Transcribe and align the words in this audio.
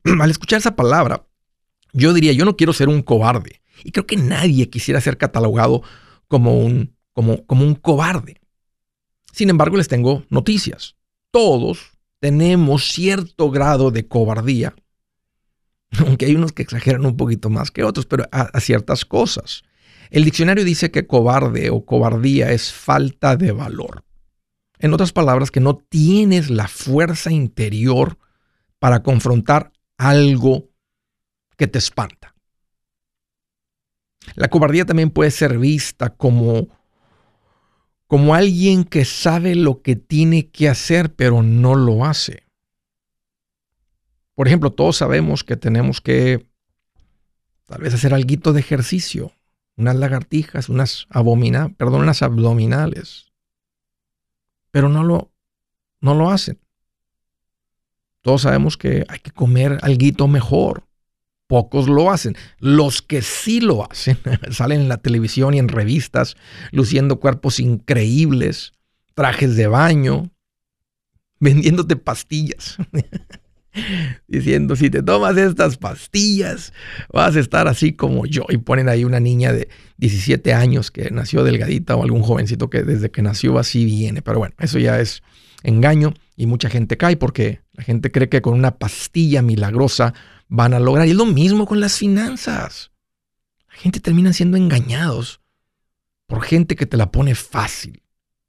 Al 0.05 0.31
escuchar 0.31 0.61
esa 0.61 0.75
palabra, 0.75 1.27
yo 1.93 2.15
diría, 2.15 2.33
yo 2.33 2.47
no 2.47 2.57
quiero 2.57 2.73
ser 2.73 2.89
un 2.89 3.03
cobarde. 3.03 3.61
Y 3.85 3.93
creo 3.93 4.07
que 4.07 4.17
nadie 4.17 4.71
quisiera 4.71 5.01
ser 5.03 5.19
catalogado 5.19 5.83
como 6.27 6.59
un, 6.59 6.97
como, 7.13 7.45
como 7.45 7.65
un 7.65 7.75
cobarde. 7.75 8.41
Sin 9.33 9.51
embargo, 9.51 9.77
les 9.77 9.89
tengo 9.89 10.25
noticias. 10.31 10.97
Todos 11.31 11.93
tenemos 12.19 12.91
cierto 12.91 13.51
grado 13.51 13.91
de 13.91 14.09
cobardía 14.09 14.75
aunque 16.07 16.27
hay 16.27 16.35
unos 16.35 16.53
que 16.53 16.63
exageran 16.63 17.07
un 17.07 17.17
poquito 17.17 17.51
más 17.51 17.71
que 17.71 17.85
otros, 17.85 18.07
pero 18.07 18.25
a, 18.33 18.61
ciertas 18.61 19.05
cosas. 19.05 19.63
El 20.11 20.25
diccionario 20.25 20.65
dice 20.65 20.91
que 20.91 21.07
cobarde 21.07 21.71
o 21.71 21.85
cobardía 21.85 22.53
es 22.53 22.73
falta 22.73 23.37
de 23.37 23.53
valor. 23.53 24.05
En 24.79 24.93
otras 24.93 25.13
palabras, 25.13 25.51
que 25.51 25.61
no 25.61 25.77
tienes 25.77 26.51
la 26.51 26.69
fuerza 26.69 27.33
interior 27.33 28.19
para 28.79 29.03
confrontar 29.03 29.73
algo 29.97 30.69
que 31.57 31.67
te 31.67 31.79
espanta. 31.79 32.35
La 34.35 34.49
cobardía 34.49 34.85
también 34.85 35.11
puede 35.11 35.31
ser 35.31 35.59
vista 35.59 36.11
como, 36.11 36.69
como 38.07 38.35
alguien 38.35 38.85
que 38.85 39.05
sabe 39.05 39.55
lo 39.55 39.83
que 39.83 39.97
tiene 39.97 40.51
que 40.51 40.69
hacer, 40.69 41.15
pero 41.15 41.43
no 41.43 41.75
lo 41.75 42.05
hace. 42.05 42.45
Por 44.35 44.49
ejemplo, 44.49 44.73
todos 44.73 44.97
sabemos 44.97 45.45
que 45.45 45.57
tenemos 45.57 46.01
que 46.01 46.47
tal 47.65 47.81
vez 47.81 47.95
hacer 47.95 48.13
algo 48.13 48.53
de 48.53 48.61
ejercicio, 48.61 49.33
unas 49.77 49.97
lagartijas, 49.97 50.69
unas, 50.69 51.07
abomina, 51.11 51.69
perdón, 51.77 52.03
unas 52.03 52.23
abdominales, 52.23 53.33
pero 54.71 54.89
no 54.89 55.05
lo, 55.05 55.33
no 56.01 56.15
lo 56.15 56.31
hacen. 56.31 56.59
Todos 58.23 58.43
sabemos 58.43 58.77
que 58.77 59.05
hay 59.09 59.21
que 59.21 59.31
comer 59.31 59.79
algo 59.83 60.29
mejor. 60.29 60.85
Pocos 61.47 61.89
lo 61.89 62.11
hacen. 62.11 62.37
Los 62.59 63.01
que 63.01 63.23
sí 63.23 63.61
lo 63.61 63.89
hacen 63.89 64.19
salen 64.51 64.81
en 64.81 64.89
la 64.89 64.97
televisión 64.97 65.55
y 65.55 65.59
en 65.59 65.69
revistas 65.69 66.37
luciendo 66.73 67.21
cuerpos 67.21 67.61
increíbles, 67.61 68.73
trajes 69.15 69.55
de 69.55 69.69
baño, 69.69 70.31
vendiéndote 71.39 71.97
pastillas. 71.97 72.79
diciendo, 74.29 74.77
si 74.77 74.91
te 74.91 75.03
tomas 75.03 75.37
estas 75.37 75.77
pastillas, 75.77 76.73
vas 77.13 77.37
a 77.37 77.41
estar 77.41 77.69
así 77.69 77.93
como 77.93 78.27
yo. 78.27 78.45
Y 78.49 78.59
ponen 78.59 78.89
ahí 78.89 79.05
una 79.05 79.21
niña 79.21 79.53
de 79.53 79.69
17 79.99 80.53
años 80.53 80.91
que 80.91 81.11
nació 81.11 81.45
delgadita 81.45 81.97
o 81.97 82.03
algún 82.03 82.23
jovencito 82.23 82.71
que 82.71 82.83
desde 82.83 83.11
que 83.11 83.23
nació 83.23 83.59
así 83.59 83.85
viene. 83.85 84.23
Pero 84.23 84.39
bueno, 84.39 84.55
eso 84.59 84.79
ya 84.79 85.01
es 85.01 85.23
engaño 85.63 86.15
y 86.37 86.47
mucha 86.47 86.69
gente 86.69 86.97
cae 86.97 87.17
porque 87.17 87.61
la 87.73 87.85
gente 87.85 88.11
cree 88.11 88.29
que 88.29 88.43
con 88.43 88.55
una 88.55 88.79
pastilla 88.79 89.43
milagrosa 89.43 90.15
van 90.49 90.75
a 90.75 90.81
lograr. 90.81 91.07
Y 91.07 91.11
es 91.11 91.17
lo 91.17 91.27
mismo 91.27 91.67
con 91.67 91.81
las 91.81 91.99
finanzas. 91.99 92.91
La 93.69 93.77
gente 93.77 94.01
termina 94.01 94.33
siendo 94.33 94.57
engañados 94.57 95.41
por 96.27 96.43
gente 96.43 96.77
que 96.77 96.87
te 96.87 96.97
la 96.97 97.11
pone 97.11 97.35
fácil 97.35 98.03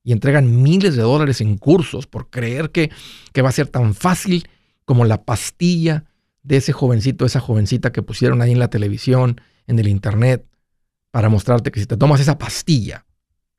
y 0.04 0.14
entregan 0.14 0.64
miles 0.64 0.96
de 0.96 1.02
dólares 1.02 1.42
en 1.42 1.58
cursos 1.58 2.08
por 2.08 2.30
creer 2.30 2.72
que, 2.72 2.92
que 3.34 3.42
va 3.42 3.50
a 3.50 3.52
ser 3.52 3.68
tan 3.68 3.94
fácil 3.94 4.48
como 4.88 5.04
la 5.04 5.26
pastilla 5.26 6.06
de 6.44 6.56
ese 6.56 6.72
jovencito, 6.72 7.26
esa 7.26 7.42
jovencita 7.42 7.92
que 7.92 8.02
pusieron 8.02 8.42
ahí 8.42 8.54
en 8.54 8.60
la 8.60 8.70
televisión, 8.70 9.42
en 9.68 9.80
el 9.80 9.90
internet, 9.90 10.48
para 11.12 11.28
mostrarte 11.28 11.72
que 11.72 11.82
si 11.82 11.86
te 11.86 11.98
tomas 11.98 12.22
esa 12.22 12.38
pastilla, 12.38 13.06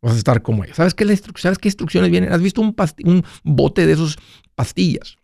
vas 0.00 0.14
a 0.14 0.16
estar 0.16 0.40
como 0.40 0.64
ella. 0.64 0.72
¿Sabes 0.72 0.94
qué, 0.94 1.04
¿Sabes 1.36 1.58
qué 1.58 1.68
instrucciones 1.68 2.10
vienen? 2.10 2.32
¿Has 2.32 2.40
visto 2.40 2.62
un, 2.62 2.74
un 3.04 3.24
bote 3.44 3.86
de 3.86 3.92
esas 3.92 4.16
pastillas? 4.54 5.18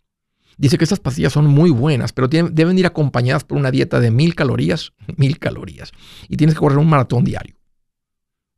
Dice 0.57 0.77
que 0.77 0.83
esas 0.83 0.99
pastillas 0.99 1.33
son 1.33 1.47
muy 1.47 1.71
buenas, 1.71 2.13
pero 2.13 2.27
deben 2.27 2.77
ir 2.77 2.85
acompañadas 2.85 3.43
por 3.43 3.57
una 3.57 3.71
dieta 3.71 3.99
de 3.99 4.11
mil 4.11 4.35
calorías, 4.35 4.93
mil 5.17 5.39
calorías. 5.39 5.91
Y 6.29 6.37
tienes 6.37 6.53
que 6.53 6.59
correr 6.59 6.77
un 6.77 6.87
maratón 6.87 7.23
diario. 7.23 7.55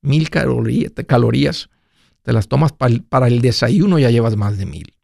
Mil 0.01 0.29
calorías, 0.29 1.69
te 2.23 2.33
las 2.33 2.49
tomas 2.49 2.73
para 2.73 3.27
el 3.27 3.39
desayuno, 3.39 3.99
ya 3.99 4.11
llevas 4.11 4.35
más 4.35 4.57
de 4.57 4.65
mil 4.65 4.96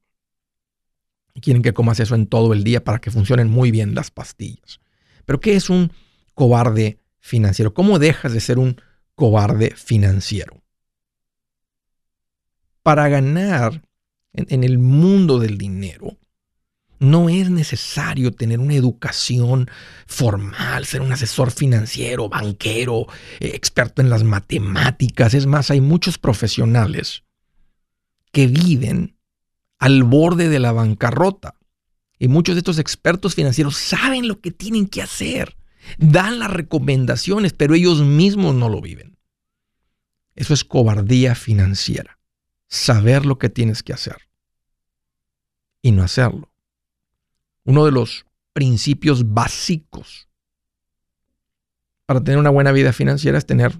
quieren 1.41 1.61
que 1.61 1.73
comas 1.73 1.99
eso 1.99 2.15
en 2.15 2.27
todo 2.27 2.53
el 2.53 2.63
día 2.63 2.83
para 2.83 2.99
que 2.99 3.11
funcionen 3.11 3.49
muy 3.49 3.71
bien 3.71 3.95
las 3.95 4.11
pastillas. 4.11 4.79
Pero 5.25 5.39
¿qué 5.39 5.55
es 5.55 5.69
un 5.69 5.91
cobarde 6.33 6.99
financiero? 7.19 7.73
¿Cómo 7.73 7.99
dejas 7.99 8.33
de 8.33 8.39
ser 8.39 8.59
un 8.59 8.81
cobarde 9.15 9.73
financiero? 9.75 10.61
Para 12.81 13.07
ganar 13.07 13.81
en, 14.33 14.63
el 14.63 14.77
mundo 14.77 15.39
del 15.39 15.57
dinero, 15.57 16.17
no 16.99 17.29
es 17.29 17.49
necesario 17.49 18.31
tener 18.31 18.59
una 18.59 18.75
educación 18.75 19.69
formal, 20.05 20.85
ser 20.85 21.01
un 21.01 21.11
asesor 21.11 21.51
financiero, 21.51 22.29
banquero, 22.29 23.07
eh, 23.39 23.51
experto 23.53 24.01
en 24.01 24.09
las 24.09 24.23
matemáticas. 24.23 25.33
Es 25.33 25.45
más, 25.45 25.71
hay 25.71 25.81
muchos 25.81 26.17
profesionales 26.17 27.23
que 28.31 28.47
viven 28.47 29.15
al 29.83 30.03
borde 30.03 30.47
de 30.47 30.59
la 30.59 30.71
bancarrota. 30.71 31.59
Y 32.17 32.29
muchos 32.29 32.55
de 32.55 32.59
estos 32.59 32.79
expertos 32.79 33.35
financieros 33.35 33.75
saben 33.75 34.29
lo 34.29 34.39
que 34.39 34.49
tienen 34.49 34.87
que 34.87 35.01
hacer, 35.01 35.57
dan 35.97 36.39
las 36.39 36.51
recomendaciones, 36.51 37.51
pero 37.51 37.75
ellos 37.75 38.01
mismos 38.01 38.55
no 38.55 38.69
lo 38.69 38.79
viven. 38.79 39.17
Eso 40.35 40.53
es 40.53 40.63
cobardía 40.63 41.35
financiera, 41.35 42.17
saber 42.69 43.25
lo 43.25 43.37
que 43.37 43.49
tienes 43.49 43.83
que 43.83 43.91
hacer 43.91 44.29
y 45.81 45.91
no 45.91 46.01
hacerlo. 46.01 46.49
Uno 47.65 47.83
de 47.83 47.91
los 47.91 48.25
principios 48.53 49.33
básicos 49.33 50.29
para 52.05 52.23
tener 52.23 52.39
una 52.39 52.51
buena 52.51 52.71
vida 52.71 52.93
financiera 52.93 53.37
es 53.37 53.45
tener 53.45 53.77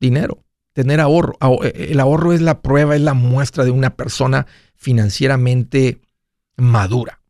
dinero, 0.00 0.44
tener 0.72 1.00
ahorro. 1.00 1.36
El 1.74 2.00
ahorro 2.00 2.32
es 2.32 2.40
la 2.40 2.62
prueba, 2.62 2.96
es 2.96 3.02
la 3.02 3.14
muestra 3.14 3.64
de 3.64 3.70
una 3.70 3.96
persona 3.96 4.46
financieramente 4.74 6.00
madura. 6.56 7.20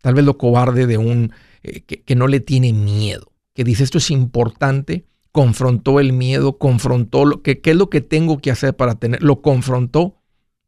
Tal 0.00 0.14
vez 0.14 0.24
lo 0.24 0.38
cobarde 0.38 0.86
de 0.86 0.98
un 0.98 1.32
eh, 1.62 1.82
que, 1.82 2.14
no 2.14 2.26
le 2.26 2.40
tiene 2.40 2.72
miedo, 2.72 3.32
que 3.54 3.64
dice 3.64 3.84
esto 3.84 3.98
es 3.98 4.10
importante, 4.10 5.06
confrontó 5.30 6.00
el 6.00 6.12
miedo, 6.12 6.58
confrontó 6.58 7.26
lo 7.26 7.42
que 7.42 7.60
qué 7.60 7.72
es 7.72 7.76
lo 7.76 7.90
que 7.90 8.00
tengo 8.00 8.38
que 8.38 8.50
hacer 8.50 8.74
para 8.74 8.94
tener, 8.94 9.22
lo 9.22 9.42
confrontó 9.42 10.16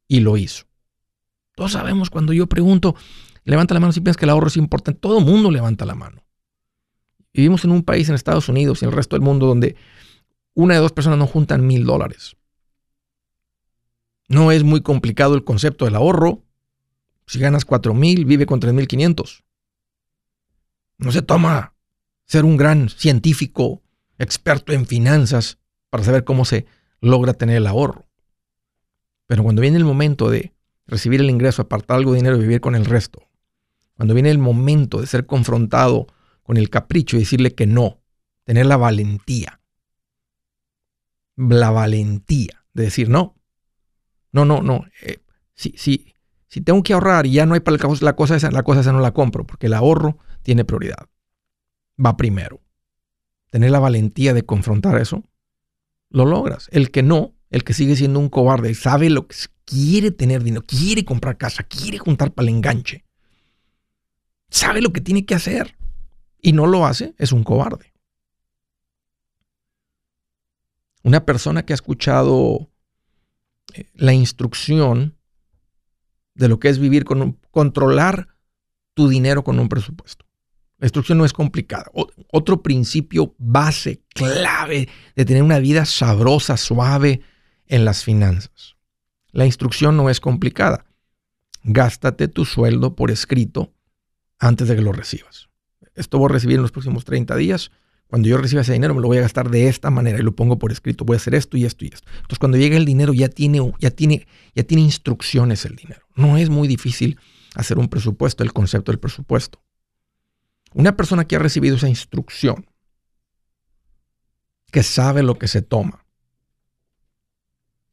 y 0.07 0.21
lo 0.21 0.37
hizo. 0.37 0.65
Todos 1.55 1.73
sabemos 1.73 2.11
cuando 2.11 2.35
yo 2.35 2.47
pregunto, 2.47 2.95
levanta 3.45 3.75
la 3.75 3.81
mano 3.81 3.93
si 3.93 4.01
piensas 4.01 4.19
que 4.19 4.27
el 4.27 4.31
ahorro 4.31 4.49
es 4.49 4.57
importante, 4.59 5.01
todo 5.01 5.19
el 5.19 5.25
mundo 5.25 5.51
levanta 5.51 5.87
la 5.87 5.95
mano. 5.95 6.23
Vivimos 7.33 7.65
en 7.65 7.73
un 7.73 7.83
país 7.83 8.09
en 8.09 8.15
Estados 8.15 8.49
Unidos 8.49 8.83
y 8.83 8.85
en 8.85 8.91
el 8.91 8.97
resto 8.97 9.17
del 9.17 9.25
mundo 9.25 9.47
donde 9.47 9.77
una 10.55 10.75
de 10.75 10.81
dos 10.81 10.93
personas 10.93 11.19
no 11.19 11.27
juntan 11.27 11.67
mil 11.67 11.85
dólares. 11.85 12.37
No 14.29 14.53
es 14.53 14.65
muy 14.65 14.83
complicado 14.83 15.35
el 15.35 15.45
concepto 15.45 15.85
del 15.85 15.95
ahorro. 15.95 16.43
Si 17.27 17.39
ganas 17.39 17.65
4 17.65 17.95
mil, 17.95 18.25
vive 18.25 18.47
con 18.47 18.61
3 18.61 18.75
mil 18.75 18.89
No 20.99 21.13
se 21.13 21.23
toma 21.23 21.75
ser 22.27 22.45
un 22.45 22.57
gran 22.57 22.89
científico 22.89 23.83
experto 24.19 24.73
en 24.73 24.87
finanzas 24.87 25.59
para 25.91 26.05
saber 26.05 26.25
cómo 26.25 26.45
se 26.45 26.67
logra 27.01 27.35
tener 27.35 27.57
el 27.57 27.67
ahorro. 27.67 28.07
Pero 29.27 29.43
cuando 29.43 29.63
viene 29.63 29.79
el 29.79 29.85
momento 29.85 30.31
de 30.31 30.55
recibir 30.87 31.21
el 31.21 31.31
ingreso, 31.31 31.63
apartar 31.63 31.97
algo 31.97 32.13
de 32.13 32.19
dinero 32.19 32.37
y 32.37 32.41
vivir 32.41 32.61
con 32.61 32.75
el 32.75 32.85
resto, 32.85 33.23
cuando 33.97 34.15
viene 34.15 34.31
el 34.31 34.39
momento 34.39 35.01
de 35.01 35.07
ser 35.07 35.27
confrontado 35.27 36.07
con 36.43 36.57
el 36.57 36.71
capricho 36.71 37.17
y 37.17 37.21
decirle 37.21 37.55
que 37.55 37.67
no, 37.67 38.01
tener 38.45 38.67
la 38.67 38.77
valentía, 38.77 39.61
la 41.37 41.71
valentía 41.71 42.65
de 42.75 42.85
decir 42.85 43.09
no, 43.09 43.37
no, 44.33 44.45
no, 44.45 44.63
no, 44.63 44.85
eh, 45.03 45.19
si, 45.55 45.75
si, 45.77 46.15
si 46.49 46.61
tengo 46.61 46.83
que 46.83 46.95
ahorrar 46.95 47.27
y 47.27 47.33
ya 47.33 47.47
no 47.47 47.55
hay 47.55 47.61
para 47.61 47.77
el, 47.77 47.99
la 48.01 48.17
cosa 48.17 48.37
esa, 48.37 48.51
la 48.51 48.63
cosa 48.63 48.81
esa 48.81 48.93
no 48.93 49.01
la 49.01 49.13
compro, 49.13 49.47
porque 49.47 49.67
el 49.67 49.75
ahorro 49.75 50.19
tiene 50.43 50.65
prioridad, 50.65 51.09
va 52.05 52.17
primero. 52.17 52.61
Tener 53.51 53.71
la 53.71 53.81
valentía 53.81 54.33
de 54.33 54.45
confrontar 54.45 54.99
eso, 54.99 55.25
lo 56.09 56.25
logras. 56.25 56.69
El 56.73 56.91
que 56.91 57.03
no, 57.03 57.35
el 57.51 57.65
que 57.65 57.75
sigue 57.75 57.97
siendo 57.97 58.19
un 58.19 58.31
cobarde 58.31 58.75
sabe 58.75 59.11
lo 59.11 59.29
que 59.29 59.37
quiere 59.67 60.11
tener 60.11 60.43
dinero, 60.43 60.65
quiere 60.67 61.05
comprar 61.05 61.37
casa, 61.37 61.63
quiere 61.63 61.99
juntar 61.99 62.33
para 62.33 62.49
el 62.49 62.55
enganche, 62.55 63.05
sabe 64.49 64.81
lo 64.81 64.93
que 64.93 65.01
tiene 65.01 65.25
que 65.25 65.35
hacer 65.35 65.77
y 66.43 66.53
no 66.53 66.67
lo 66.67 66.85
hace, 66.85 67.15
es 67.19 67.33
un 67.33 67.45
cobarde. 67.45 67.93
Una 71.05 71.25
persona 71.25 71.65
que 71.65 71.73
ha 71.73 71.75
escuchado 71.75 72.69
eh, 73.75 73.89
la 73.95 74.13
instrucción 74.13 75.17
de 76.35 76.49
lo 76.49 76.59
que 76.59 76.69
es 76.69 76.79
vivir 76.79 77.05
con 77.05 77.23
un, 77.23 77.39
controlar 77.51 78.29
tu 78.95 79.09
dinero 79.09 79.45
con 79.45 79.59
un 79.59 79.69
presupuesto. 79.69 80.27
La 80.79 80.87
instrucción 80.87 81.17
no 81.17 81.25
es 81.25 81.33
complicada. 81.33 81.91
otro 82.33 82.61
principio 82.61 83.37
base, 83.39 84.03
clave 84.09 84.89
de 85.15 85.25
tener 85.25 85.45
una 85.45 85.61
vida 85.61 85.85
sabrosa, 85.85 86.57
suave 86.57 87.23
en 87.67 87.85
las 87.85 88.03
finanzas. 88.03 88.75
La 89.31 89.47
instrucción 89.47 89.97
no 89.97 90.11
es 90.11 90.19
complicada. 90.19 90.85
Gástate 91.63 92.27
tu 92.27 92.45
sueldo 92.45 92.97
por 92.97 93.13
escrito 93.13 93.73
antes 94.41 94.67
de 94.67 94.75
que 94.75 94.83
lo 94.83 94.93
recibas. 94.93 95.52
Esto 95.95 96.19
voy 96.19 96.27
a 96.27 96.33
recibir 96.33 96.57
en 96.57 96.63
los 96.63 96.73
próximos 96.73 97.05
30 97.05 97.37
días. 97.37 97.71
Cuando 98.07 98.29
yo 98.29 98.37
reciba 98.37 98.61
ese 98.61 98.75
dinero 98.75 98.95
me 98.95 99.01
lo 99.01 99.09
voy 99.09 99.19
a 99.19 99.23
gastar 99.23 99.51
de 99.51 99.69
esta 99.69 99.91
manera 99.91 100.19
y 100.19 100.23
lo 100.23 100.37
pongo 100.37 100.59
por 100.59 100.71
escrito. 100.71 101.05
Voy 101.05 101.15
a 101.15 101.17
hacer 101.17 101.35
esto 101.35 101.57
y 101.57 101.65
esto 101.65 101.85
y 101.85 101.89
esto. 101.89 102.09
Entonces 102.15 102.39
cuando 102.39 102.59
llegue 102.59 102.77
el 102.77 102.85
dinero 102.85 103.15
ya 103.15 103.29
tiene, 103.29 103.73
ya 103.79 103.91
tiene, 103.91 104.27
ya 104.55 104.63
tiene 104.65 104.83
instrucciones 104.83 105.65
el 105.65 105.77
dinero. 105.77 106.03
No 106.15 106.37
es 106.37 106.51
muy 106.51 106.69
difícil 106.69 107.19
hacer 107.55 107.79
un 107.79 107.89
presupuesto, 107.89 108.43
el 108.43 108.53
concepto 108.53 108.93
del 108.93 108.99
presupuesto. 108.99 109.63
Una 110.75 110.97
persona 110.97 111.27
que 111.27 111.37
ha 111.37 111.39
recibido 111.39 111.77
esa 111.77 111.89
instrucción, 111.89 112.67
que 114.71 114.83
sabe 114.83 115.23
lo 115.23 115.39
que 115.39 115.49
se 115.49 115.63
toma, 115.63 116.05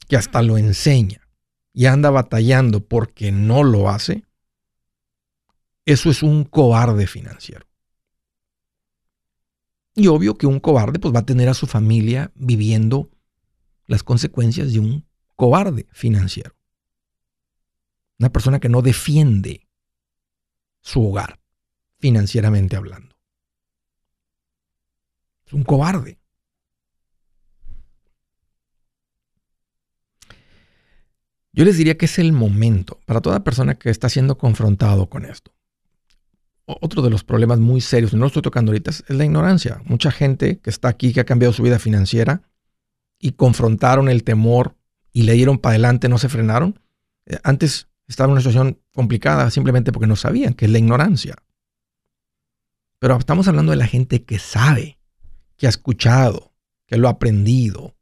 que 0.08 0.18
hasta 0.18 0.42
lo 0.42 0.58
enseña 0.58 1.28
y 1.74 1.86
anda 1.86 2.10
batallando 2.10 2.86
porque 2.86 3.32
no 3.32 3.64
lo 3.64 3.90
hace, 3.90 4.26
eso 5.86 6.10
es 6.10 6.24
un 6.24 6.44
cobarde 6.44 7.08
financiero. 7.08 7.69
Y 10.00 10.08
obvio 10.08 10.36
que 10.36 10.48
un 10.48 10.62
cobarde 10.62 10.98
pues 10.98 11.14
va 11.14 11.20
a 11.20 11.26
tener 11.26 11.50
a 11.50 11.54
su 11.54 11.68
familia 11.68 12.32
viviendo 12.34 13.10
las 13.86 14.02
consecuencias 14.02 14.72
de 14.72 14.80
un 14.80 15.06
cobarde 15.36 15.88
financiero. 15.92 16.56
Una 18.18 18.32
persona 18.32 18.62
que 18.62 18.70
no 18.70 18.82
defiende 18.82 19.68
su 20.80 21.06
hogar, 21.06 21.42
financieramente 21.98 22.78
hablando. 22.78 23.14
Es 25.46 25.52
un 25.52 25.64
cobarde. 25.64 26.18
Yo 31.52 31.66
les 31.66 31.76
diría 31.76 31.98
que 31.98 32.06
es 32.06 32.20
el 32.20 32.32
momento 32.32 33.02
para 33.06 33.20
toda 33.20 33.44
persona 33.44 33.78
que 33.78 33.90
está 33.90 34.08
siendo 34.08 34.38
confrontado 34.38 35.10
con 35.10 35.26
esto 35.26 35.59
otro 36.82 37.02
de 37.02 37.10
los 37.10 37.24
problemas 37.24 37.60
muy 37.60 37.82
serios, 37.82 38.14
no 38.14 38.20
lo 38.20 38.28
estoy 38.28 38.42
tocando 38.42 38.72
ahorita, 38.72 38.92
es 38.92 39.10
la 39.10 39.26
ignorancia. 39.26 39.82
Mucha 39.86 40.12
gente 40.12 40.60
que 40.60 40.70
está 40.70 40.88
aquí, 40.88 41.14
que 41.14 41.22
ha 41.22 41.26
cambiado 41.26 41.54
su 41.54 41.64
vida 41.64 41.80
financiera 41.80 42.44
y 43.20 43.32
confrontaron 43.32 44.10
el 44.10 44.24
temor 44.24 44.76
y 45.12 45.24
le 45.24 45.34
dieron 45.34 45.58
para 45.58 45.72
adelante, 45.74 46.10
no 46.10 46.18
se 46.18 46.30
frenaron. 46.30 46.80
Eh, 47.26 47.38
antes 47.44 47.88
estaba 48.08 48.28
en 48.28 48.34
una 48.34 48.42
situación 48.42 48.80
complicada 48.94 49.50
simplemente 49.52 49.92
porque 49.92 50.08
no 50.08 50.16
sabían, 50.16 50.54
que 50.54 50.66
es 50.66 50.72
la 50.72 50.80
ignorancia. 50.80 51.36
Pero 53.00 53.18
estamos 53.18 53.48
hablando 53.48 53.72
de 53.72 53.78
la 53.78 53.88
gente 53.88 54.24
que 54.24 54.40
sabe, 54.40 55.00
que 55.58 55.68
ha 55.68 55.70
escuchado, 55.70 56.54
que 56.86 56.98
lo 56.98 57.08
ha 57.08 57.12
aprendido, 57.12 57.96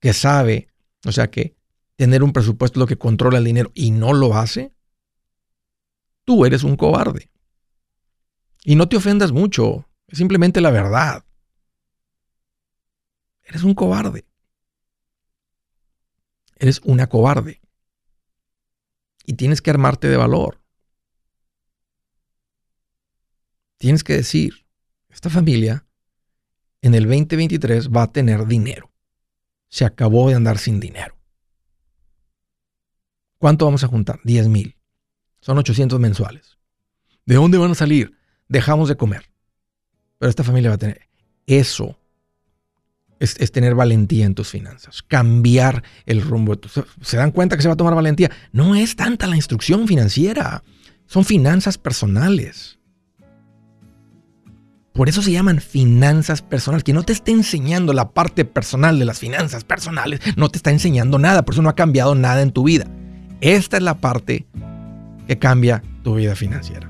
que 0.00 0.12
sabe, 0.12 0.68
o 1.04 1.12
sea 1.12 1.30
que 1.30 1.56
tener 1.96 2.22
un 2.22 2.32
presupuesto 2.32 2.78
es 2.78 2.80
lo 2.80 2.86
que 2.86 2.96
controla 2.96 3.38
el 3.38 3.44
dinero 3.44 3.72
y 3.74 3.90
no 3.90 4.12
lo 4.12 4.34
hace, 4.36 4.72
tú 6.24 6.46
eres 6.46 6.62
un 6.62 6.76
cobarde. 6.76 7.30
Y 8.64 8.76
no 8.76 8.88
te 8.88 8.96
ofendas 8.96 9.32
mucho, 9.32 9.88
es 10.06 10.18
simplemente 10.18 10.60
la 10.60 10.70
verdad. 10.70 11.24
Eres 13.42 13.62
un 13.62 13.74
cobarde. 13.74 14.26
Eres 16.56 16.80
una 16.84 17.08
cobarde. 17.08 17.60
Y 19.24 19.34
tienes 19.34 19.62
que 19.62 19.70
armarte 19.70 20.08
de 20.08 20.16
valor. 20.16 20.60
Tienes 23.78 24.04
que 24.04 24.12
decir, 24.12 24.66
esta 25.08 25.30
familia 25.30 25.86
en 26.82 26.94
el 26.94 27.04
2023 27.04 27.88
va 27.88 28.04
a 28.04 28.12
tener 28.12 28.46
dinero. 28.46 28.92
Se 29.68 29.84
acabó 29.84 30.28
de 30.28 30.34
andar 30.34 30.58
sin 30.58 30.80
dinero. 30.80 31.16
¿Cuánto 33.38 33.64
vamos 33.64 33.84
a 33.84 33.88
juntar? 33.88 34.20
10 34.24 34.48
mil. 34.48 34.76
Son 35.40 35.56
800 35.56 35.98
mensuales. 35.98 36.58
¿De 37.24 37.36
dónde 37.36 37.56
van 37.56 37.70
a 37.70 37.74
salir? 37.74 38.19
Dejamos 38.50 38.88
de 38.88 38.96
comer. 38.96 39.30
Pero 40.18 40.28
esta 40.28 40.44
familia 40.44 40.68
va 40.68 40.74
a 40.74 40.78
tener 40.78 41.08
eso. 41.46 41.96
Es, 43.18 43.52
tener 43.52 43.74
valentía 43.74 44.24
en 44.24 44.34
tus 44.34 44.48
finanzas, 44.48 45.02
cambiar 45.02 45.82
el 46.06 46.22
rumbo. 46.22 46.58
¿Se 47.02 47.18
dan 47.18 47.32
cuenta 47.32 47.56
que 47.56 47.62
se 47.62 47.68
va 47.68 47.74
a 47.74 47.76
tomar 47.76 47.94
valentía? 47.94 48.30
No 48.50 48.74
es 48.74 48.96
tanta 48.96 49.26
la 49.26 49.36
instrucción 49.36 49.86
financiera, 49.86 50.62
son 51.04 51.26
finanzas 51.26 51.76
personales. 51.76 52.78
Por 54.94 55.10
eso 55.10 55.20
se 55.20 55.32
llaman 55.32 55.60
finanzas 55.60 56.40
personales. 56.40 56.82
Que 56.82 56.94
no 56.94 57.02
te 57.02 57.12
esté 57.12 57.32
enseñando 57.32 57.92
la 57.92 58.10
parte 58.10 58.46
personal 58.46 58.98
de 58.98 59.04
las 59.04 59.18
finanzas 59.18 59.64
personales, 59.64 60.20
no 60.36 60.48
te 60.48 60.56
está 60.56 60.70
enseñando 60.70 61.18
nada, 61.18 61.44
por 61.44 61.54
eso 61.54 61.62
no 61.62 61.68
ha 61.68 61.76
cambiado 61.76 62.14
nada 62.14 62.40
en 62.40 62.52
tu 62.52 62.64
vida. 62.64 62.86
Esta 63.42 63.76
es 63.76 63.82
la 63.82 64.00
parte 64.00 64.46
que 65.26 65.38
cambia 65.38 65.82
tu 66.02 66.14
vida 66.14 66.34
financiera. 66.34 66.89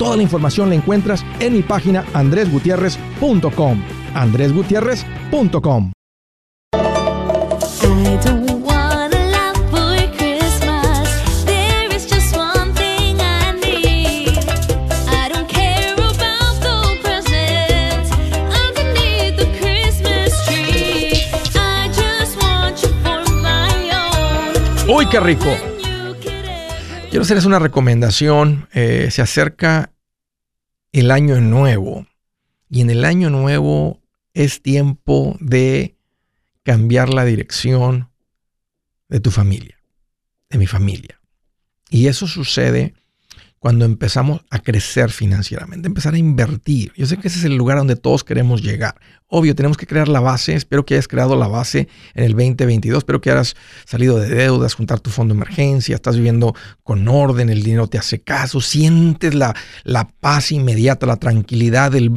Toda 0.00 0.16
la 0.16 0.22
información 0.22 0.70
la 0.70 0.76
encuentras 0.76 1.22
en 1.40 1.52
mi 1.52 1.60
página 1.60 2.06
andresgutierrez.com. 2.14 3.82
andresgutierrez.com. 4.14 5.92
¡Uy, 24.88 25.06
qué 25.10 25.20
rico! 25.20 25.79
Quiero 27.10 27.24
hacerles 27.24 27.44
una 27.44 27.58
recomendación. 27.58 28.68
Eh, 28.72 29.08
se 29.10 29.20
acerca 29.20 29.92
el 30.92 31.10
año 31.10 31.40
nuevo. 31.40 32.06
Y 32.68 32.82
en 32.82 32.90
el 32.90 33.04
año 33.04 33.30
nuevo 33.30 34.00
es 34.32 34.62
tiempo 34.62 35.36
de 35.40 35.96
cambiar 36.62 37.12
la 37.12 37.24
dirección 37.24 38.10
de 39.08 39.18
tu 39.18 39.32
familia, 39.32 39.76
de 40.50 40.58
mi 40.58 40.68
familia. 40.68 41.20
Y 41.90 42.06
eso 42.06 42.28
sucede 42.28 42.94
cuando 43.60 43.84
empezamos 43.84 44.40
a 44.48 44.58
crecer 44.58 45.10
financieramente, 45.10 45.86
empezar 45.86 46.14
a 46.14 46.18
invertir. 46.18 46.92
Yo 46.96 47.04
sé 47.04 47.18
que 47.18 47.28
ese 47.28 47.40
es 47.40 47.44
el 47.44 47.56
lugar 47.56 47.76
donde 47.76 47.94
todos 47.94 48.24
queremos 48.24 48.62
llegar. 48.62 48.98
Obvio, 49.26 49.54
tenemos 49.54 49.76
que 49.76 49.86
crear 49.86 50.08
la 50.08 50.20
base. 50.20 50.54
Espero 50.54 50.86
que 50.86 50.94
hayas 50.94 51.08
creado 51.08 51.36
la 51.36 51.46
base 51.46 51.86
en 52.14 52.24
el 52.24 52.32
2022. 52.32 52.98
Espero 52.98 53.20
que 53.20 53.30
hayas 53.30 53.54
salido 53.84 54.18
de 54.18 54.30
deudas, 54.30 54.72
juntar 54.72 55.00
tu 55.00 55.10
fondo 55.10 55.34
de 55.34 55.42
emergencia, 55.42 55.94
estás 55.94 56.16
viviendo 56.16 56.54
con 56.82 57.06
orden, 57.06 57.50
el 57.50 57.62
dinero 57.62 57.86
te 57.86 57.98
hace 57.98 58.22
caso, 58.22 58.62
sientes 58.62 59.34
la, 59.34 59.54
la 59.84 60.08
paz 60.08 60.52
inmediata, 60.52 61.04
la 61.04 61.16
tranquilidad 61.16 61.92
del, 61.92 62.08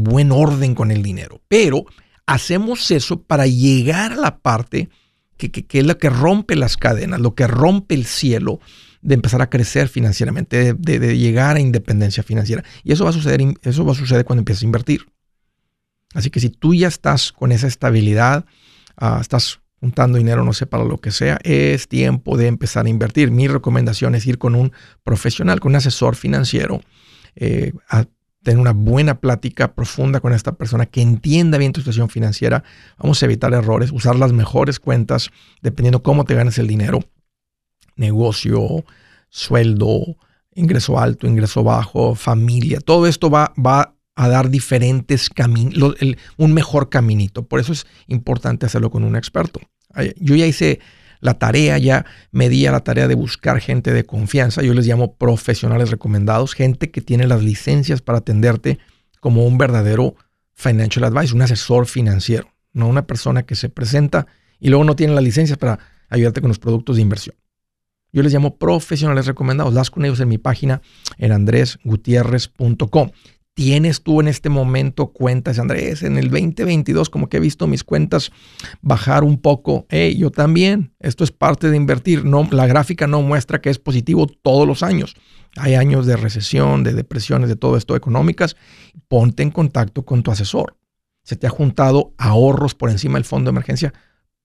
buen 0.00 0.32
orden 0.32 0.74
con 0.74 0.90
el 0.90 1.04
dinero. 1.04 1.40
Pero 1.46 1.84
hacemos 2.26 2.90
eso 2.90 3.22
para 3.22 3.46
llegar 3.46 4.14
a 4.14 4.16
la 4.16 4.38
parte 4.38 4.88
que, 5.36 5.52
que 5.52 5.78
es 5.78 5.86
la 5.86 5.94
que 5.94 6.10
rompe 6.10 6.56
las 6.56 6.76
cadenas, 6.76 7.20
lo 7.20 7.36
que 7.36 7.46
rompe 7.46 7.94
el 7.94 8.06
cielo 8.06 8.58
de 9.02 9.14
empezar 9.14 9.40
a 9.40 9.48
crecer 9.48 9.88
financieramente, 9.88 10.74
de, 10.74 11.18
llegar 11.18 11.56
a 11.56 11.60
independencia 11.60 12.22
financiera. 12.22 12.64
Y 12.84 12.92
eso 12.92 13.04
va 13.04 13.10
a 13.10 13.14
suceder, 13.14 13.40
eso 13.62 13.84
va 13.84 13.92
a 13.92 13.94
suceder 13.96 14.24
cuando 14.24 14.40
empieces 14.40 14.62
a 14.62 14.66
invertir. 14.66 15.06
Así 16.14 16.30
que 16.30 16.40
si 16.40 16.50
tú 16.50 16.74
ya 16.74 16.88
estás 16.88 17.32
con 17.32 17.52
esa 17.52 17.66
estabilidad, 17.66 18.44
ah, 18.96 19.18
estás 19.20 19.60
juntando 19.80 20.18
dinero, 20.18 20.44
no 20.44 20.52
sé, 20.52 20.66
para 20.66 20.84
lo 20.84 20.98
que 20.98 21.10
sea, 21.10 21.38
es 21.42 21.88
tiempo 21.88 22.36
de 22.36 22.48
empezar 22.48 22.84
a 22.84 22.88
invertir. 22.88 23.30
Mi 23.30 23.48
recomendación 23.48 24.14
es 24.14 24.26
ir 24.26 24.36
con 24.36 24.54
un 24.54 24.72
profesional, 25.04 25.60
con 25.60 25.72
un 25.72 25.76
asesor 25.76 26.16
financiero, 26.16 26.82
eh, 27.36 27.72
a 27.88 28.04
tener 28.42 28.60
una 28.60 28.72
buena 28.72 29.20
plática 29.20 29.74
profunda 29.74 30.20
con 30.20 30.32
esta 30.32 30.52
persona 30.52 30.86
que 30.86 31.00
entienda 31.00 31.56
bien 31.56 31.72
tu 31.72 31.80
situación 31.80 32.10
financiera. 32.10 32.64
Vamos 32.98 33.22
a 33.22 33.26
evitar 33.26 33.52
errores, 33.54 33.92
usar 33.92 34.16
las 34.16 34.32
mejores 34.32 34.80
cuentas, 34.80 35.30
dependiendo 35.62 36.02
cómo 36.02 36.24
te 36.24 36.34
ganes 36.34 36.58
el 36.58 36.66
dinero 36.66 37.00
negocio, 38.00 38.84
sueldo, 39.28 40.16
ingreso 40.54 40.98
alto, 40.98 41.26
ingreso 41.26 41.62
bajo, 41.62 42.14
familia. 42.14 42.80
Todo 42.80 43.06
esto 43.06 43.30
va, 43.30 43.52
va 43.54 43.94
a 44.16 44.28
dar 44.28 44.50
diferentes 44.50 45.30
caminos, 45.30 45.94
un 46.36 46.52
mejor 46.52 46.88
caminito. 46.88 47.46
Por 47.46 47.60
eso 47.60 47.72
es 47.72 47.86
importante 48.08 48.66
hacerlo 48.66 48.90
con 48.90 49.04
un 49.04 49.16
experto. 49.16 49.60
Yo 50.16 50.34
ya 50.34 50.46
hice 50.46 50.80
la 51.20 51.34
tarea, 51.34 51.78
ya 51.78 52.06
me 52.32 52.48
di 52.48 52.66
a 52.66 52.72
la 52.72 52.80
tarea 52.80 53.06
de 53.06 53.14
buscar 53.14 53.60
gente 53.60 53.92
de 53.92 54.04
confianza. 54.04 54.62
Yo 54.62 54.74
les 54.74 54.86
llamo 54.86 55.14
profesionales 55.14 55.90
recomendados, 55.90 56.54
gente 56.54 56.90
que 56.90 57.00
tiene 57.00 57.26
las 57.26 57.42
licencias 57.42 58.02
para 58.02 58.18
atenderte 58.18 58.78
como 59.20 59.46
un 59.46 59.58
verdadero 59.58 60.16
financial 60.54 61.04
advice, 61.04 61.34
un 61.34 61.42
asesor 61.42 61.86
financiero, 61.86 62.48
no 62.72 62.88
una 62.88 63.06
persona 63.06 63.44
que 63.44 63.54
se 63.54 63.68
presenta 63.68 64.26
y 64.58 64.68
luego 64.68 64.84
no 64.84 64.96
tiene 64.96 65.14
las 65.14 65.24
licencias 65.24 65.58
para 65.58 65.78
ayudarte 66.08 66.40
con 66.40 66.48
los 66.48 66.58
productos 66.58 66.96
de 66.96 67.02
inversión. 67.02 67.36
Yo 68.12 68.22
les 68.22 68.32
llamo 68.32 68.56
profesionales 68.56 69.26
recomendados. 69.26 69.74
Las 69.74 69.90
con 69.90 70.04
ellos 70.04 70.20
en 70.20 70.28
mi 70.28 70.38
página 70.38 70.82
en 71.18 71.32
andresgutierrez.com. 71.32 73.10
¿Tienes 73.54 74.02
tú 74.02 74.20
en 74.20 74.28
este 74.28 74.48
momento 74.48 75.08
cuentas, 75.08 75.58
Andrés? 75.58 76.02
En 76.02 76.16
el 76.16 76.30
2022, 76.30 77.10
como 77.10 77.28
que 77.28 77.36
he 77.36 77.40
visto 77.40 77.66
mis 77.66 77.84
cuentas 77.84 78.30
bajar 78.80 79.22
un 79.22 79.38
poco. 79.38 79.86
Yo 80.16 80.30
también. 80.30 80.94
Esto 80.98 81.24
es 81.24 81.30
parte 81.30 81.68
de 81.68 81.76
invertir. 81.76 82.24
No, 82.24 82.48
la 82.52 82.66
gráfica 82.66 83.06
no 83.06 83.20
muestra 83.22 83.60
que 83.60 83.68
es 83.68 83.78
positivo 83.78 84.26
todos 84.26 84.66
los 84.66 84.82
años. 84.82 85.14
Hay 85.56 85.74
años 85.74 86.06
de 86.06 86.16
recesión, 86.16 86.84
de 86.84 86.94
depresiones, 86.94 87.48
de 87.48 87.56
todo 87.56 87.76
esto 87.76 87.96
económicas. 87.96 88.56
Ponte 89.08 89.42
en 89.42 89.50
contacto 89.50 90.04
con 90.04 90.22
tu 90.22 90.30
asesor. 90.30 90.76
Se 91.22 91.36
te 91.36 91.46
ha 91.46 91.50
juntado 91.50 92.14
ahorros 92.16 92.74
por 92.74 92.88
encima 92.88 93.18
del 93.18 93.24
fondo 93.24 93.50
de 93.50 93.56
emergencia. 93.56 93.92